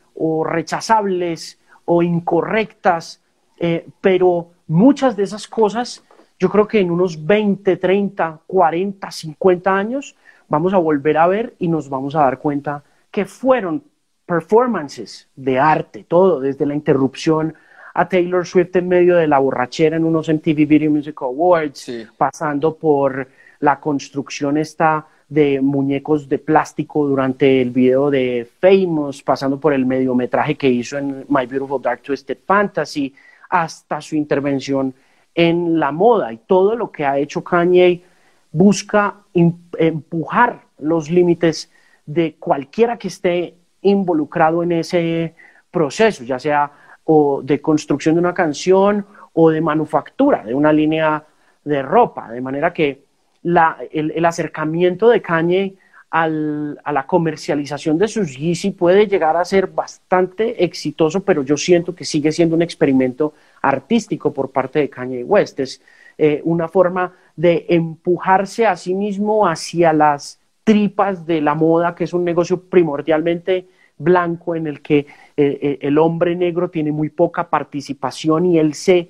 [0.45, 3.22] rechazables o incorrectas,
[3.57, 6.05] eh, pero muchas de esas cosas,
[6.40, 10.16] yo creo que en unos 20, 30, 40, 50 años
[10.48, 13.84] vamos a volver a ver y nos vamos a dar cuenta que fueron
[14.26, 17.54] performances de arte, todo, desde la interrupción
[17.94, 22.76] a Taylor Swift en medio de la borrachera en unos MTV Video Music Awards, pasando
[22.76, 23.28] por
[23.60, 29.86] la construcción esta de muñecos de plástico durante el video de Famous, pasando por el
[29.86, 33.14] mediometraje que hizo en My Beautiful Dark Twisted Fantasy,
[33.50, 34.94] hasta su intervención
[35.36, 38.03] en la moda y todo lo que ha hecho Kanye
[38.51, 41.71] busca empujar los límites
[42.05, 45.36] de cualquiera que esté involucrado en ese
[45.71, 46.71] proceso, ya sea
[47.05, 51.23] o de construcción de una canción o de manufactura de una línea
[51.63, 53.03] de ropa, de manera que
[53.43, 55.75] el, acercamiento de Kanye
[56.11, 61.93] a la comercialización de sus Yeezy puede llegar a ser bastante exitoso, pero yo siento
[61.93, 65.60] que sigue siendo un experimento artístico por parte de Kanye West.
[65.60, 65.82] Es
[66.18, 72.03] eh, una forma de empujarse a sí mismo hacia las tripas de la moda, que
[72.03, 75.07] es un negocio primordialmente blanco en el que eh,
[75.38, 79.10] eh, el hombre negro tiene muy poca participación y él se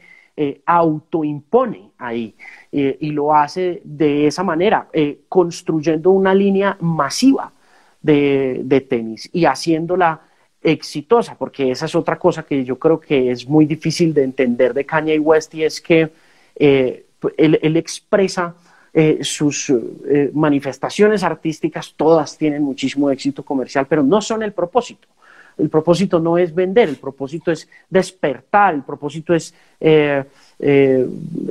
[0.66, 2.34] autoimpone ahí
[2.72, 4.88] y lo hace de esa manera,
[5.28, 7.52] construyendo una línea masiva
[8.02, 10.22] de, de, tenis y haciéndola
[10.62, 14.74] exitosa, porque esa es otra cosa que yo creo que es muy difícil de entender
[14.74, 16.10] de Kanye West y es que
[16.58, 18.56] él, expresa
[19.22, 19.72] sus
[20.34, 25.08] manifestaciones artísticas, todas tienen muchísimo éxito comercial, pero no son el propósito.
[25.60, 30.24] El propósito no es vender, el propósito es despertar, el propósito es, eh,
[30.58, 31.08] eh,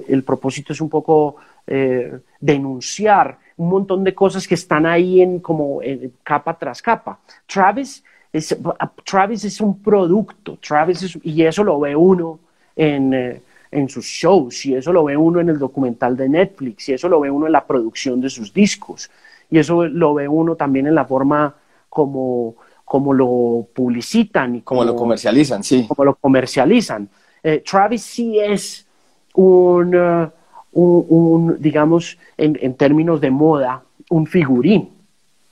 [0.08, 1.36] el propósito es un poco
[1.66, 5.80] eh, denunciar un montón de cosas que están ahí en como
[6.22, 7.18] capa tras capa.
[7.46, 8.02] Travis
[8.32, 8.56] es,
[9.04, 12.38] Travis es un producto, Travis y eso lo ve uno
[12.76, 16.92] en, en sus shows, y eso lo ve uno en el documental de Netflix, y
[16.94, 19.10] eso lo ve uno en la producción de sus discos,
[19.50, 21.54] y eso lo ve uno también en la forma
[21.88, 22.56] como
[22.88, 25.84] como lo publicitan y como, lo comercializan, sí.
[25.86, 27.06] Como lo comercializan.
[27.42, 28.86] Eh, Travis sí es
[29.34, 30.30] un, uh,
[30.72, 34.88] un, digamos, en, en, términos de moda, un figurín.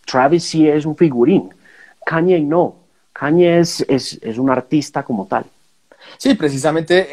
[0.07, 1.51] Travis sí es un figurín.
[2.07, 2.77] Kanye no.
[3.13, 5.45] Kanye es, es, un artista como tal.
[6.19, 7.09] Sí, precisamente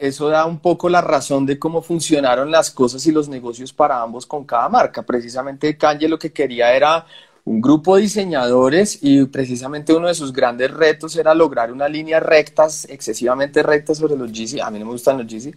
[0.00, 4.00] eso da un poco la razón de cómo funcionaron las cosas y los negocios para
[4.00, 5.02] ambos con cada marca.
[5.02, 7.04] Precisamente Kanye lo que quería era
[7.44, 12.22] un grupo de diseñadores y precisamente uno de sus grandes retos era lograr unas líneas
[12.22, 14.60] rectas, excesivamente rectas sobre los Yeezy.
[14.60, 15.52] A mí no me gustan los Yeezy,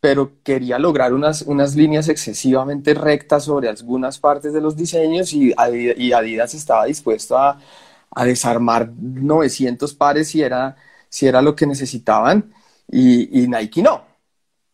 [0.00, 5.52] pero quería lograr unas, unas líneas excesivamente rectas sobre algunas partes de los diseños y,
[6.14, 7.58] Adidas estaba dispuesto a,
[8.16, 10.76] desarmar 900 pares si era,
[11.08, 12.52] si era lo que necesitaban
[12.90, 14.04] y, Nike no.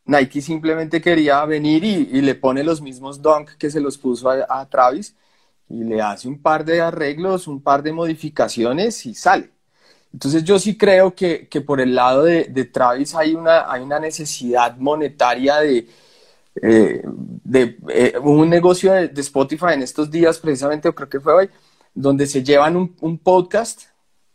[0.06, 4.68] Nike simplemente quería venir y, le pone los mismos dunk que se los puso a
[4.68, 5.14] Travis
[5.68, 9.50] y le hace un par de arreglos, un par de modificaciones y sale.
[10.12, 13.82] Entonces yo sí creo que, que por el lado de, de, Travis hay una, hay
[13.82, 15.86] una necesidad monetaria de,
[16.62, 21.34] eh, de eh, un negocio de, de, Spotify en estos días, precisamente, creo que fue
[21.34, 21.50] hoy,
[22.00, 23.82] donde se llevan un, un podcast,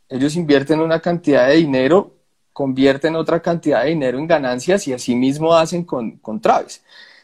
[0.09, 2.15] ellos invierten una cantidad de dinero,
[2.51, 6.83] convierten otra cantidad de dinero en ganancias y así mismo hacen con, con Travis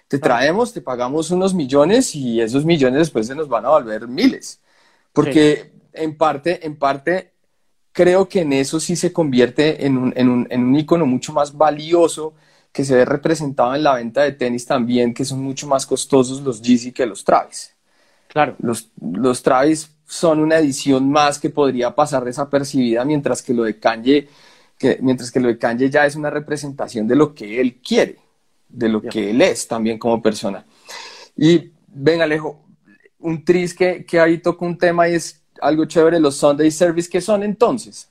[0.09, 4.07] te traemos, te pagamos unos millones y esos millones después se nos van a volver
[4.07, 4.59] miles.
[5.13, 7.31] Porque en parte, en parte,
[7.91, 11.31] creo que en eso sí se convierte en un, en, un, en un icono mucho
[11.31, 12.33] más valioso
[12.71, 16.41] que se ve representado en la venta de tenis también, que son mucho más costosos
[16.41, 17.75] los Yeezy que los Travis.
[18.29, 18.55] Claro.
[18.59, 23.77] Los, los Travis son una edición más que podría pasar desapercibida, mientras que lo de
[23.77, 24.27] Kanye,
[24.75, 28.17] que, mientras que lo de Kanye ya es una representación de lo que él quiere,
[28.67, 30.65] de lo que él es también como persona.
[31.37, 32.59] Y venga, Alejo,
[33.19, 37.07] un tris que, que ahí toca un tema y es algo chévere, los Sunday Service,
[37.07, 38.09] ¿qué son entonces?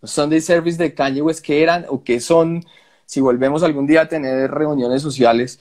[0.00, 2.64] Los Sunday Service de Kanye West, ¿qué eran o qué son?
[3.06, 5.58] Si volvemos algún día a tener reuniones sociales,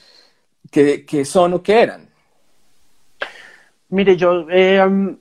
[0.70, 2.10] ¿qué, qué son o qué eran?
[3.90, 5.18] Mire, yo eh, um,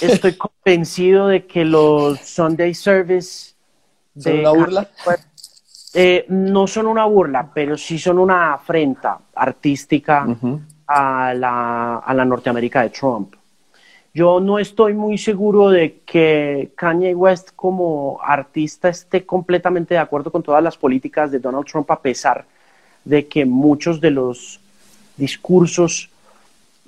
[0.00, 3.54] estoy convencido de que los Sunday Service...
[4.18, 4.88] ¿Son una burla?
[5.94, 10.26] Eh, no son una burla, pero sí son una afrenta artística
[10.86, 13.34] a, la, a la Norteamérica de Trump.
[14.12, 20.32] Yo no estoy muy seguro de que Kanye West como artista esté completamente de acuerdo
[20.32, 22.46] con todas las políticas de Donald Trump, a pesar
[23.04, 24.58] de que muchos de los
[25.16, 26.10] discursos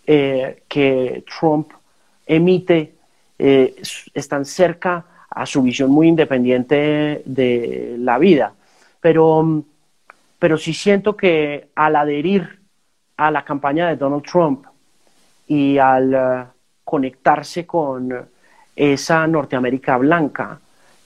[0.07, 1.71] eh, que Trump
[2.29, 2.95] emite
[3.39, 3.75] eh,
[4.15, 8.53] están cerca a su visión muy independiente de la vida.
[9.01, 9.65] Pero,
[10.39, 12.61] pero sí siento que al adherir
[13.17, 14.65] a la campaña de Donald Trump
[15.47, 16.47] y al uh,
[16.85, 18.29] conectarse con
[18.75, 20.61] esa Norteamérica blanca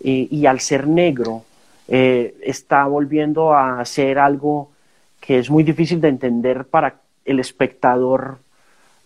[0.04, 1.44] eh, y al ser negro,
[1.88, 4.70] eh, está volviendo a ser algo
[5.20, 8.38] que es muy difícil de entender para el espectador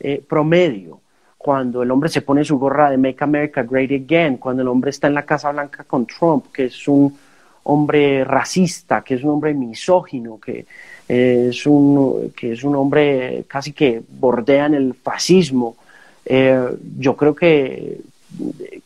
[0.01, 1.01] eh, promedio.
[1.39, 4.91] Cuando el hombre se pone su gorra de Make America Great Again, cuando el hombre
[4.91, 7.17] está en la Casa Blanca con Trump, que es un
[7.65, 10.67] hombre racista, que es un hombre misógino, que
[11.09, 15.77] es un, que es un hombre casi que bordea en el fascismo.
[16.25, 18.01] Eh, yo creo que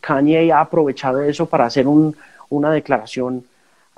[0.01, 3.45] Kanye ha aprovechado eso para hacer una declaración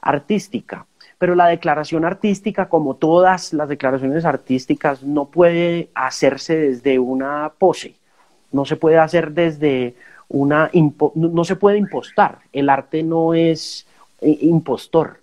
[0.00, 0.86] artística.
[1.18, 7.94] Pero la declaración artística, como todas las declaraciones artísticas, no puede hacerse desde una pose,
[8.52, 9.94] no se puede hacer desde
[10.28, 10.70] una...
[11.14, 13.86] no se puede impostar, el arte no es
[14.20, 15.18] eh, impostor,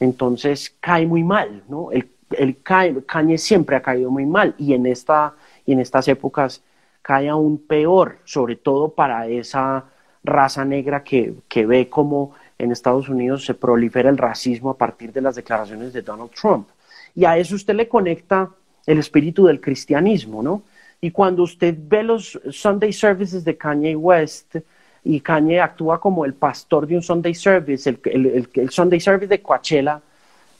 [0.00, 1.90] entonces cae muy mal, ¿no?
[1.92, 5.34] El, el Kanye siempre ha caído muy mal y en, esta,
[5.66, 6.62] y en estas épocas
[7.02, 9.84] cae aún peor, sobre todo para esa
[10.24, 15.12] raza negra que, que ve como en Estados Unidos se prolifera el racismo a partir
[15.12, 16.68] de las declaraciones de Donald Trump.
[17.14, 18.50] Y a eso usted le conecta
[18.86, 20.62] el espíritu del cristianismo, ¿no?
[21.04, 24.54] Y cuando usted ve los Sunday services de Kanye West
[25.02, 30.00] y Kanye actúa como el pastor de un Sunday service, el, Sunday service de Coachella,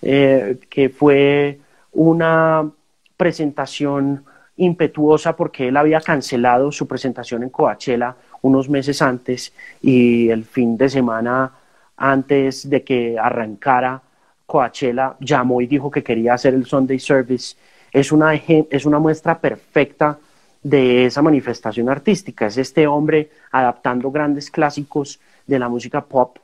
[0.03, 1.61] eh, que fue
[1.93, 2.69] una
[3.17, 4.25] presentación
[4.57, 10.77] impetuosa porque él había cancelado su presentación en Coachella unos meses antes y el fin
[10.77, 11.53] de semana
[11.97, 14.03] antes de que arrancara
[14.45, 17.55] Coachella, llamó y dijo que quería hacer el Sunday Service.
[17.93, 20.19] Es una, es una muestra perfecta
[20.63, 22.47] de esa manifestación artística.
[22.47, 26.39] Es este hombre adaptando grandes clásicos de la música pop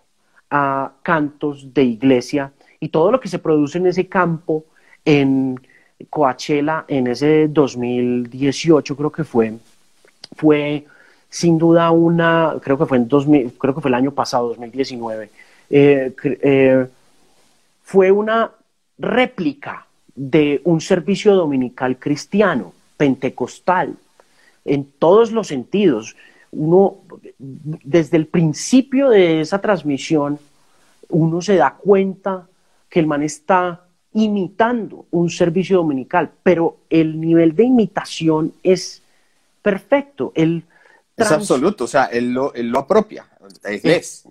[0.50, 4.64] a cantos de iglesia y todo lo que se produce en ese campo
[5.04, 5.60] en
[6.10, 9.52] Coachella en ese 2018 creo que fue
[10.36, 10.86] fue
[11.28, 15.30] sin duda una creo que fue en 2000, creo que fue el año pasado 2019
[15.70, 16.86] eh, eh,
[17.82, 18.50] fue una
[18.98, 23.94] réplica de un servicio dominical cristiano, pentecostal,
[24.68, 26.16] en todos los sentidos.
[26.50, 26.98] Uno,
[27.38, 30.38] desde el principio de esa transmisión,
[31.08, 32.48] uno se da cuenta
[32.88, 39.02] que el man está imitando un servicio dominical, pero el nivel de imitación es
[39.62, 40.32] perfecto.
[40.34, 40.62] es
[41.30, 43.26] absoluto, o sea, él lo, apropia,
[43.64, 44.26] es.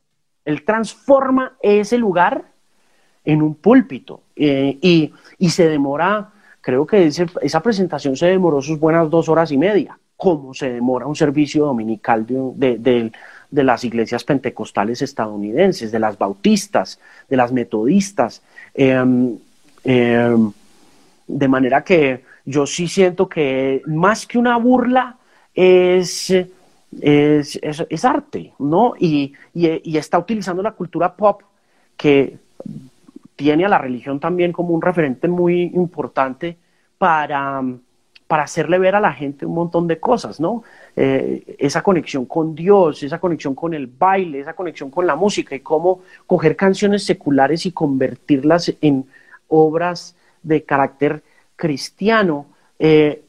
[0.45, 2.45] Él transforma ese lugar
[3.25, 6.31] en un púlpito eh, y, se demora,
[6.61, 11.05] creo que esa presentación se demoró sus buenas dos horas y media, como se demora
[11.05, 13.11] un servicio dominical de,
[13.51, 16.99] las iglesias pentecostales estadounidenses, de las bautistas,
[17.29, 18.41] de las metodistas.
[18.73, 19.37] Em,
[19.83, 20.51] em,
[21.27, 25.17] de manera que yo sí siento que más que una burla
[25.53, 26.33] es
[27.01, 28.93] es, es, arte, ¿no?
[28.97, 31.41] Y, y, está utilizando la cultura pop
[31.97, 32.37] que
[33.35, 36.57] tiene a la religión también como un referente muy importante
[36.97, 37.61] para,
[38.27, 40.63] para hacerle ver a la gente un montón de cosas, ¿no?
[40.95, 45.55] Eh, esa conexión con Dios, esa conexión con el baile, esa conexión con la música
[45.55, 49.05] y cómo coger canciones seculares y convertirlas en
[49.47, 51.23] obras de carácter
[51.55, 52.47] cristiano.
[52.79, 53.23] Eh,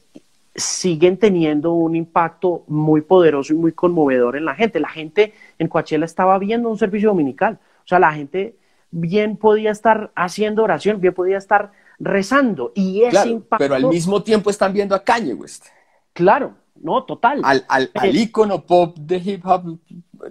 [0.53, 4.81] siguen teniendo un impacto muy poderoso y muy conmovedor en la gente.
[4.81, 7.59] La gente en Coachella estaba viendo un servicio dominical.
[7.85, 8.55] O sea, la gente
[8.91, 12.71] bien podía estar haciendo oración, bien podía estar rezando.
[12.75, 13.63] Y ese impacto...
[13.63, 15.65] Pero al mismo tiempo están viendo a Kanye West.
[16.13, 17.03] Claro, ¿no?
[17.03, 17.41] Total.
[17.43, 19.79] Al, al, al ícono pop de hip hop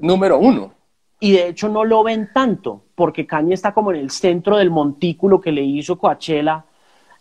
[0.00, 0.72] número uno.
[1.20, 4.70] Y de hecho no lo ven tanto, porque Kanye está como en el centro del
[4.70, 6.64] montículo que le hizo Coachella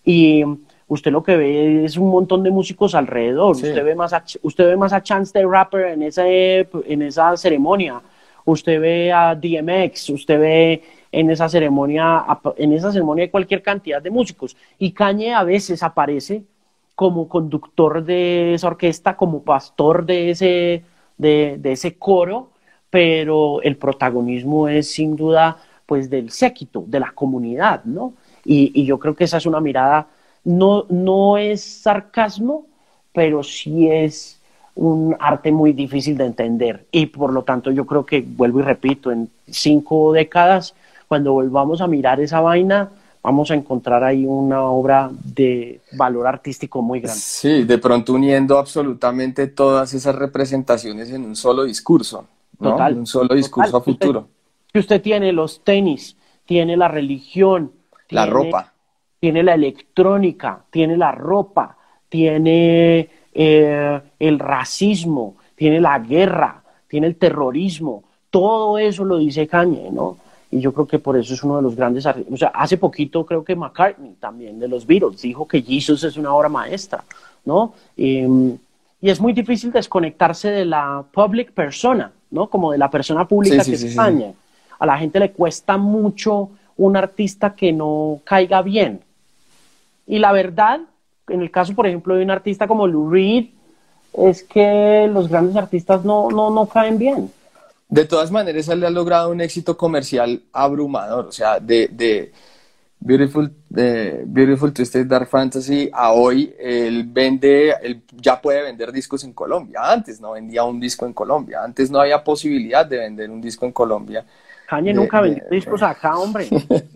[0.05, 0.43] y
[0.87, 3.55] usted lo que ve es un montón de músicos alrededor.
[3.55, 7.35] Usted, ve más a, usted ve más a Chance the Rapper en, ese, en esa
[7.35, 8.01] ceremonia.
[8.45, 12.25] Usted ve a DMX, usted ve en esa ceremonia,
[12.57, 14.55] en esa ceremonia de cualquier cantidad de músicos.
[14.77, 16.43] Y Kanye a veces aparece
[16.95, 20.83] como conductor de esa orquesta, como pastor de ese,
[21.17, 22.49] de, de ese coro,
[22.89, 28.13] pero el protagonismo es sin duda pues del séquito, de la comunidad, ¿no?
[28.43, 30.07] Y, y yo creo que esa es una mirada
[30.47, 32.67] no, no es sarcasmo,
[33.13, 34.39] pero sí es
[34.75, 36.85] un arte muy difícil de entender.
[36.89, 40.73] Y por lo tanto yo creo que, vuelvo y repito, en cinco décadas,
[41.07, 42.89] cuando volvamos a mirar esa vaina,
[43.23, 47.19] vamos a encontrar ahí una obra de valor artístico muy grande.
[47.19, 52.27] Sí, de pronto uniendo absolutamente todas esas representaciones en un solo discurso,
[52.59, 52.71] ¿no?
[52.71, 54.27] Total, un solo discurso a futuro.
[54.71, 57.71] que usted tiene los tenis, tiene la religión,
[58.09, 58.73] la ropa
[59.19, 61.77] tiene la electrónica, tiene la ropa,
[62.09, 69.89] tiene eh, el racismo, tiene la guerra, tiene el terrorismo, todo eso lo dice Kanye,
[69.91, 70.17] ¿no?
[70.49, 73.25] Y yo creo que por eso es uno de los grandes O sea, hace poquito
[73.25, 77.03] creo que McCartney también de los Beatles dijo que Jesus es una obra maestra,
[77.45, 77.73] ¿no?
[77.97, 78.57] Em,
[79.01, 82.49] y es muy difícil desconectarse de la public persona, ¿no?
[82.49, 84.33] Como de la persona pública que es Kanye.
[84.79, 89.01] A la gente le cuesta mucho un artista que no caiga bien,
[90.07, 90.79] y la verdad,
[91.27, 93.47] en el caso, por ejemplo, de un artista como Lou Reed,
[94.13, 97.29] es que los grandes artistas no, no, no caen bien.
[97.89, 101.27] De todas maneras, él ha logrado un éxito comercial abrumador.
[101.27, 102.33] O sea, de, de
[102.99, 109.23] Beautiful, de Beautiful Twisted Dark Fantasy a hoy, él vende, él ya puede vender discos
[109.23, 109.79] en Colombia.
[109.83, 111.63] Antes no vendía un disco en Colombia.
[111.63, 114.25] Antes no había posibilidad de vender un disco en Colombia.
[114.67, 116.49] Kanye nunca vendió discos acá, hombre.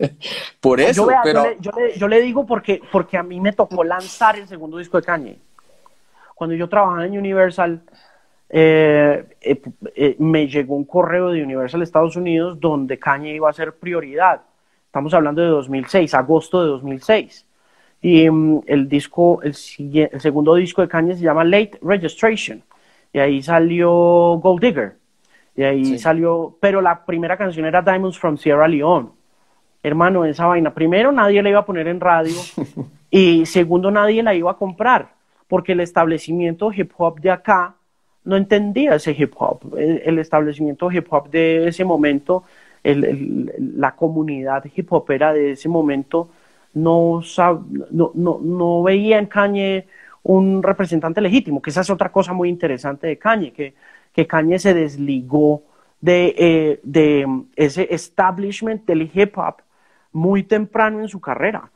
[0.60, 1.44] Por eso, yo, pero...
[1.96, 5.38] Yo le, digo porque, porque a mí me tocó lanzar el segundo disco de Kanye.
[6.34, 7.80] Cuando yo trabajaba en Universal,
[8.54, 13.74] eh, eh, me llegó un correo de Universal Estados Unidos donde Kanye iba a ser
[13.74, 14.42] prioridad.
[14.86, 17.46] Estamos hablando de 2006, agosto de 2006.
[18.02, 22.62] Y mm, el disco, el, el segundo disco de Kanye se llama Late Registration.
[23.12, 25.02] Y ahí salió Gold Digger
[25.54, 29.08] y ahí salió, pero la primera canción era Diamonds from Sierra Leone.
[29.82, 32.36] Hermano, esa vaina, primero nadie la iba a poner en radio
[33.10, 35.14] y segundo nadie la iba a comprar,
[35.48, 37.74] porque el establecimiento hip hop de acá
[38.24, 39.76] no entendía ese hip hop.
[39.76, 42.44] El, establecimiento hip hop de ese momento,
[42.84, 46.30] la comunidad hip hopera de ese momento
[46.74, 47.22] no,
[48.84, 49.86] veía en Kanye
[50.24, 53.74] un representante legítimo, que esa es otra cosa muy interesante de Kanye, que
[54.12, 55.62] que se desligó
[56.00, 59.56] de, eh, de ese establishment del hip hop
[60.12, 61.70] muy temprano en su carrera.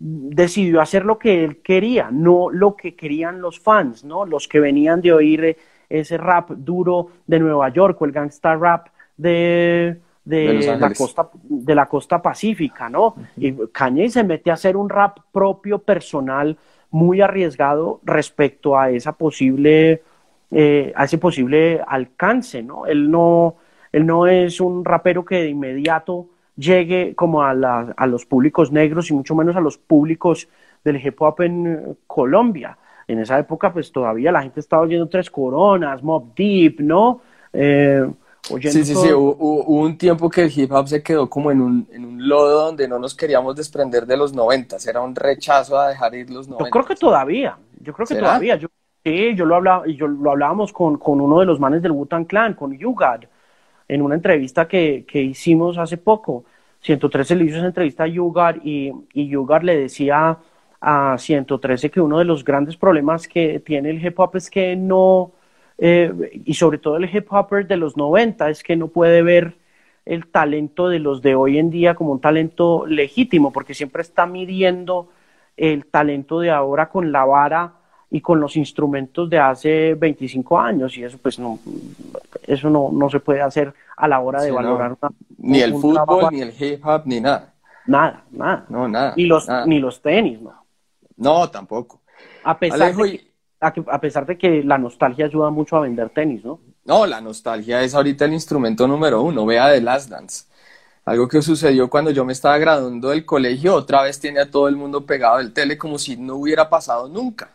[0.00, 4.24] Decidió hacer lo que él quería, no lo que querían los fans, ¿no?
[4.24, 5.56] Los que venían de oír
[5.88, 11.74] ese rap duro de Nueva York o el gangsta rap de, de, la costa, de
[11.74, 13.14] la costa pacífica, ¿no?
[13.36, 16.56] Y Kanye se mete a hacer un rap propio, personal,
[16.90, 20.02] muy arriesgado respecto a esa posible
[20.50, 22.86] eh, a ese posible alcance, ¿no?
[22.86, 23.56] Él no,
[23.92, 26.29] él no es un rapero que de inmediato
[26.60, 30.48] llegue como a, a los públicos negros y mucho menos a los públicos
[30.84, 32.76] del hip hop en eh, Colombia.
[33.08, 37.22] En esa época, pues todavía la gente estaba oyendo Tres Coronas, Mob Deep, ¿no?
[37.52, 38.08] Eh,
[38.44, 41.88] sí, sí, sí, hubo, un tiempo que el hip hop se quedó como en un,
[41.90, 45.88] en un lodo donde no nos queríamos desprender de los noventas, era un rechazo a
[45.88, 46.68] dejar ir los noventas.
[46.68, 48.68] Yo creo que todavía, yo creo que todavía, yo
[49.02, 52.26] Sí, yo lo, hablaba, yo lo hablábamos con, con uno de los manes del Wutan
[52.26, 53.20] Clan, con Yugad,
[53.90, 56.44] en una entrevista que, que hicimos hace poco.
[56.80, 60.38] 113 le hizo esa entrevista a Yugad y, y Yugad le decía
[60.80, 64.76] a 113 que uno de los grandes problemas que tiene el hip hop es que
[64.76, 65.32] no,
[65.76, 69.54] eh, y sobre todo el hip hopper de los 90, es que no puede ver
[70.06, 74.24] el talento de los de hoy en día como un talento legítimo, porque siempre está
[74.24, 75.08] midiendo
[75.56, 77.74] el talento de ahora con la vara
[78.08, 81.58] y con los instrumentos de hace 25 años y eso pues no
[82.52, 84.96] eso no, no se puede hacer a la hora de valorar
[85.38, 87.54] ni el fútbol ni el hip hop ni nada.
[87.86, 88.66] Nada nada.
[88.68, 90.54] No nada ni los ni los tenis no.
[91.16, 92.00] No tampoco.
[92.44, 93.30] A pesar de que,
[93.60, 97.82] a, pesar de que la nostalgia ayuda mucho a vender tenis no no la nostalgia
[97.82, 100.44] es ahorita el instrumento número uno vea The Last Dance.
[101.04, 104.68] Algo que sucedió cuando yo me estaba graduando del colegio, otra vez tiene a todo
[104.68, 107.50] el mundo pegado del tele como si no hubiera pasado nunca.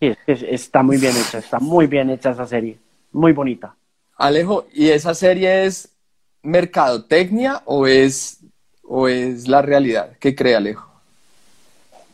[0.00, 2.78] Sí, está muy bien hecha, está muy bien hecha esa serie,
[3.12, 3.74] muy bonita.
[4.18, 5.96] Alejo, ¿y esa serie es
[6.42, 8.40] mercadotecnia o es,
[8.82, 10.10] o es la realidad?
[10.18, 10.90] ¿Qué cree Alejo?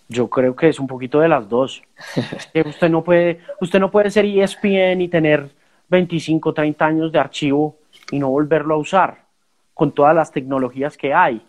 [0.08, 1.82] Yo creo que es un poquito de las dos.
[2.66, 5.48] usted no puede, usted no puede ser ESPN y tener
[5.88, 7.78] 25, 30 años de archivo
[8.10, 9.24] y no volverlo a usar
[9.72, 11.40] con todas las tecnologías que hay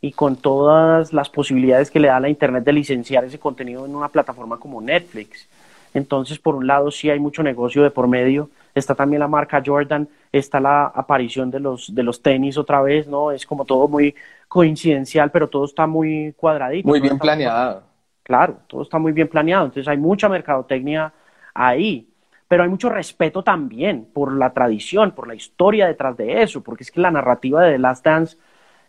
[0.00, 3.96] y con todas las posibilidades que le da la Internet de licenciar ese contenido en
[3.96, 5.48] una plataforma como Netflix.
[5.92, 8.48] Entonces, por un lado, sí hay mucho negocio de por medio.
[8.74, 13.06] Está también la marca Jordan, está la aparición de los, de los tenis otra vez,
[13.06, 13.30] ¿no?
[13.30, 14.14] Es como todo muy
[14.48, 16.88] coincidencial, pero todo está muy cuadradito.
[16.88, 17.82] Muy bien planeado.
[18.24, 19.66] Claro, todo está muy bien planeado.
[19.66, 21.12] Entonces, hay mucha mercadotecnia
[21.54, 22.08] ahí.
[22.48, 26.84] Pero hay mucho respeto también por la tradición, por la historia detrás de eso, porque
[26.84, 28.36] es que la narrativa de The Last Dance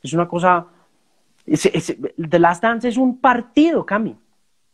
[0.04, 0.68] es una cosa.
[1.46, 4.16] The Last Dance es un partido, Cami.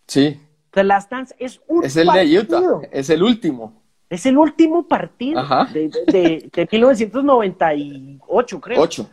[0.08, 0.42] Sí.
[0.72, 3.81] The Last Dance es un Es el de Utah, es el último.
[4.12, 5.42] Es el último partido
[5.72, 8.82] de, de, de, 1998, creo.
[8.82, 9.10] Ocho.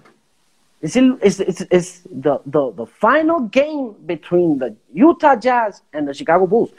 [0.80, 6.08] Es, el, es, es, es the, the, the, final game between the Utah Jazz and
[6.08, 6.72] the Chicago Bulls.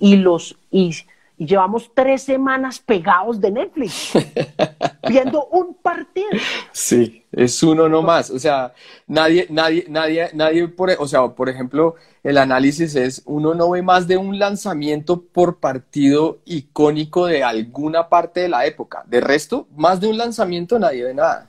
[0.00, 0.96] Y los y,
[1.40, 4.12] y llevamos tres semanas pegados de Netflix
[5.08, 6.28] viendo un partido.
[6.70, 8.28] Sí, es uno nomás.
[8.28, 8.74] O sea,
[9.06, 13.80] nadie, nadie, nadie, nadie, por, o sea, por ejemplo, el análisis es uno no ve
[13.80, 19.02] más de un lanzamiento por partido icónico de alguna parte de la época.
[19.06, 21.48] De resto, más de un lanzamiento nadie ve nada.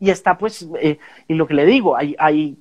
[0.00, 0.96] Y está pues, eh,
[1.28, 2.56] y lo que le digo, hay, hay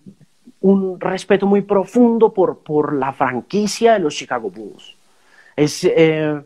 [0.60, 4.98] un respeto muy profundo por, por la franquicia de los Chicago Bulls.
[5.62, 6.42] Es eh,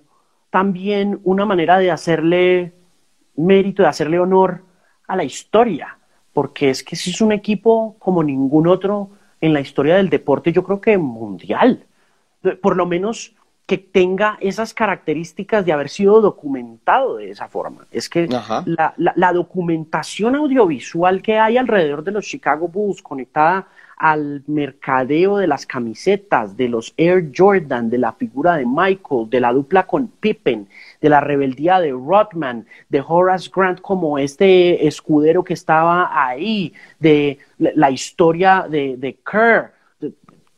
[0.49, 2.73] también una manera de hacerle
[3.37, 4.65] mérito, de hacerle honor
[5.07, 5.97] a la historia,
[6.33, 10.65] porque es que es un equipo como ningún otro en la historia del deporte, yo
[10.65, 11.85] creo que mundial.
[12.61, 13.33] Por lo menos
[13.65, 17.87] que tenga esas características de haber sido documentado de esa forma.
[17.91, 23.67] Es que la, la, documentación audiovisual que hay alrededor de los Chicago Bulls conectada
[23.97, 29.39] al mercadeo de las camisetas, de los Air Jordan, de la figura de Michael, de
[29.39, 30.67] la dupla con Pippen,
[31.01, 37.39] de la rebeldía de Rodman, de Horace Grant como este escudero que estaba ahí, de
[37.57, 39.75] la historia de, de Kerr,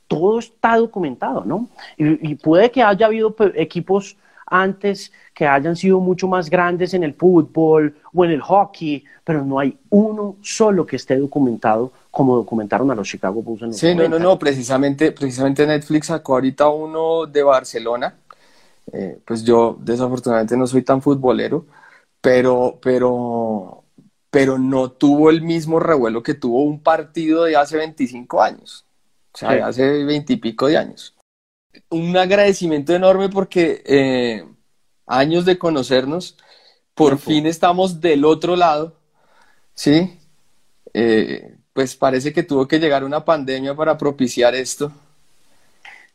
[0.07, 1.69] todo está documentado, ¿no?
[1.97, 4.17] Y, puede que haya habido equipos
[4.47, 9.43] antes que hayan sido mucho más grandes en el fútbol o en el hockey, pero
[9.43, 13.77] no hay uno solo que esté documentado como documentaron a los Chicago Bulls en los
[13.77, 18.15] Sí, no, no, no, precisamente, precisamente Netflix sacó ahorita uno de Barcelona,
[18.93, 21.65] eh, pues yo desafortunadamente no soy tan futbolero,
[22.21, 23.83] pero, pero,
[24.31, 28.85] pero no tuvo el mismo revuelo que tuvo un partido de hace 25 años,
[29.33, 31.16] o sea, hace 20 y pico de años.
[31.89, 34.45] Un agradecimiento enorme porque eh,
[35.05, 36.37] años de conocernos,
[36.93, 38.95] por fin estamos del otro lado,
[39.73, 40.17] ¿sí?
[40.93, 44.91] Eh, pues parece que tuvo que llegar una pandemia para propiciar esto.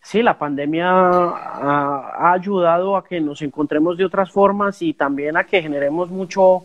[0.02, 5.44] Sí, la pandemia ha, ayudado a que nos encontremos de otras formas y también a
[5.44, 6.64] que generemos mucho,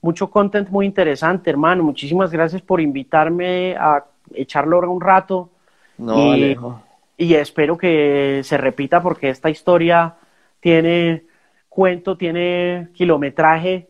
[0.00, 1.82] mucho content muy interesante, hermano.
[1.82, 5.50] Muchísimas gracias por invitarme a echarlo un rato.
[5.98, 6.85] No, y, Alejo.
[7.16, 10.16] Y espero que se repita porque esta historia
[10.60, 11.24] tiene
[11.68, 13.88] cuento, tiene kilometraje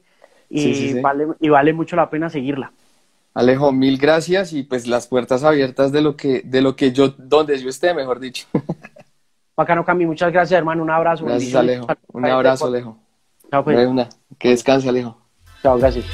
[0.49, 2.73] y, Vale, y vale mucho la pena seguirla.
[3.35, 7.09] Alejo, mil gracias y pues las puertas abiertas de lo que, de lo que yo,
[7.19, 8.47] donde yo esté, mejor dicho.
[9.57, 10.83] Bacano, Cami, muchas gracias, hermano.
[10.83, 11.25] Un abrazo.
[11.25, 11.87] Gracias, Alejo.
[12.13, 12.99] Un abrazo, Alejo.
[13.51, 14.09] Chao, pues.
[14.39, 15.19] Que descanse, Alejo.
[15.63, 16.07] Chao, gracias.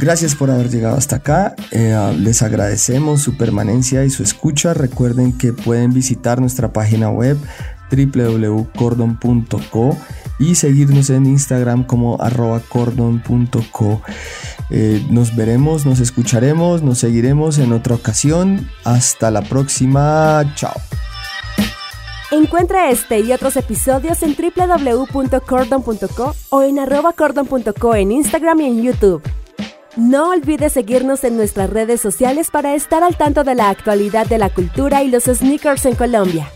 [0.00, 1.54] Gracias por haber llegado hasta acá.
[1.70, 4.74] Eh, les agradecemos su permanencia y su escucha.
[4.74, 7.36] Recuerden que pueden visitar nuestra página web
[7.90, 9.98] www.cordon.co
[10.38, 14.02] y seguirnos en Instagram como arroba cordon.co.
[14.70, 18.68] Eh, nos veremos, nos escucharemos, nos seguiremos en otra ocasión.
[18.84, 20.42] Hasta la próxima.
[20.56, 20.74] Chao.
[22.32, 28.82] Encuentra este y otros episodios en www.cordon.co o en arroba cordon.co en Instagram y en
[28.82, 29.22] YouTube.
[29.96, 34.38] No olvides seguirnos en nuestras redes sociales para estar al tanto de la actualidad de
[34.38, 36.50] la cultura y los sneakers en Colombia.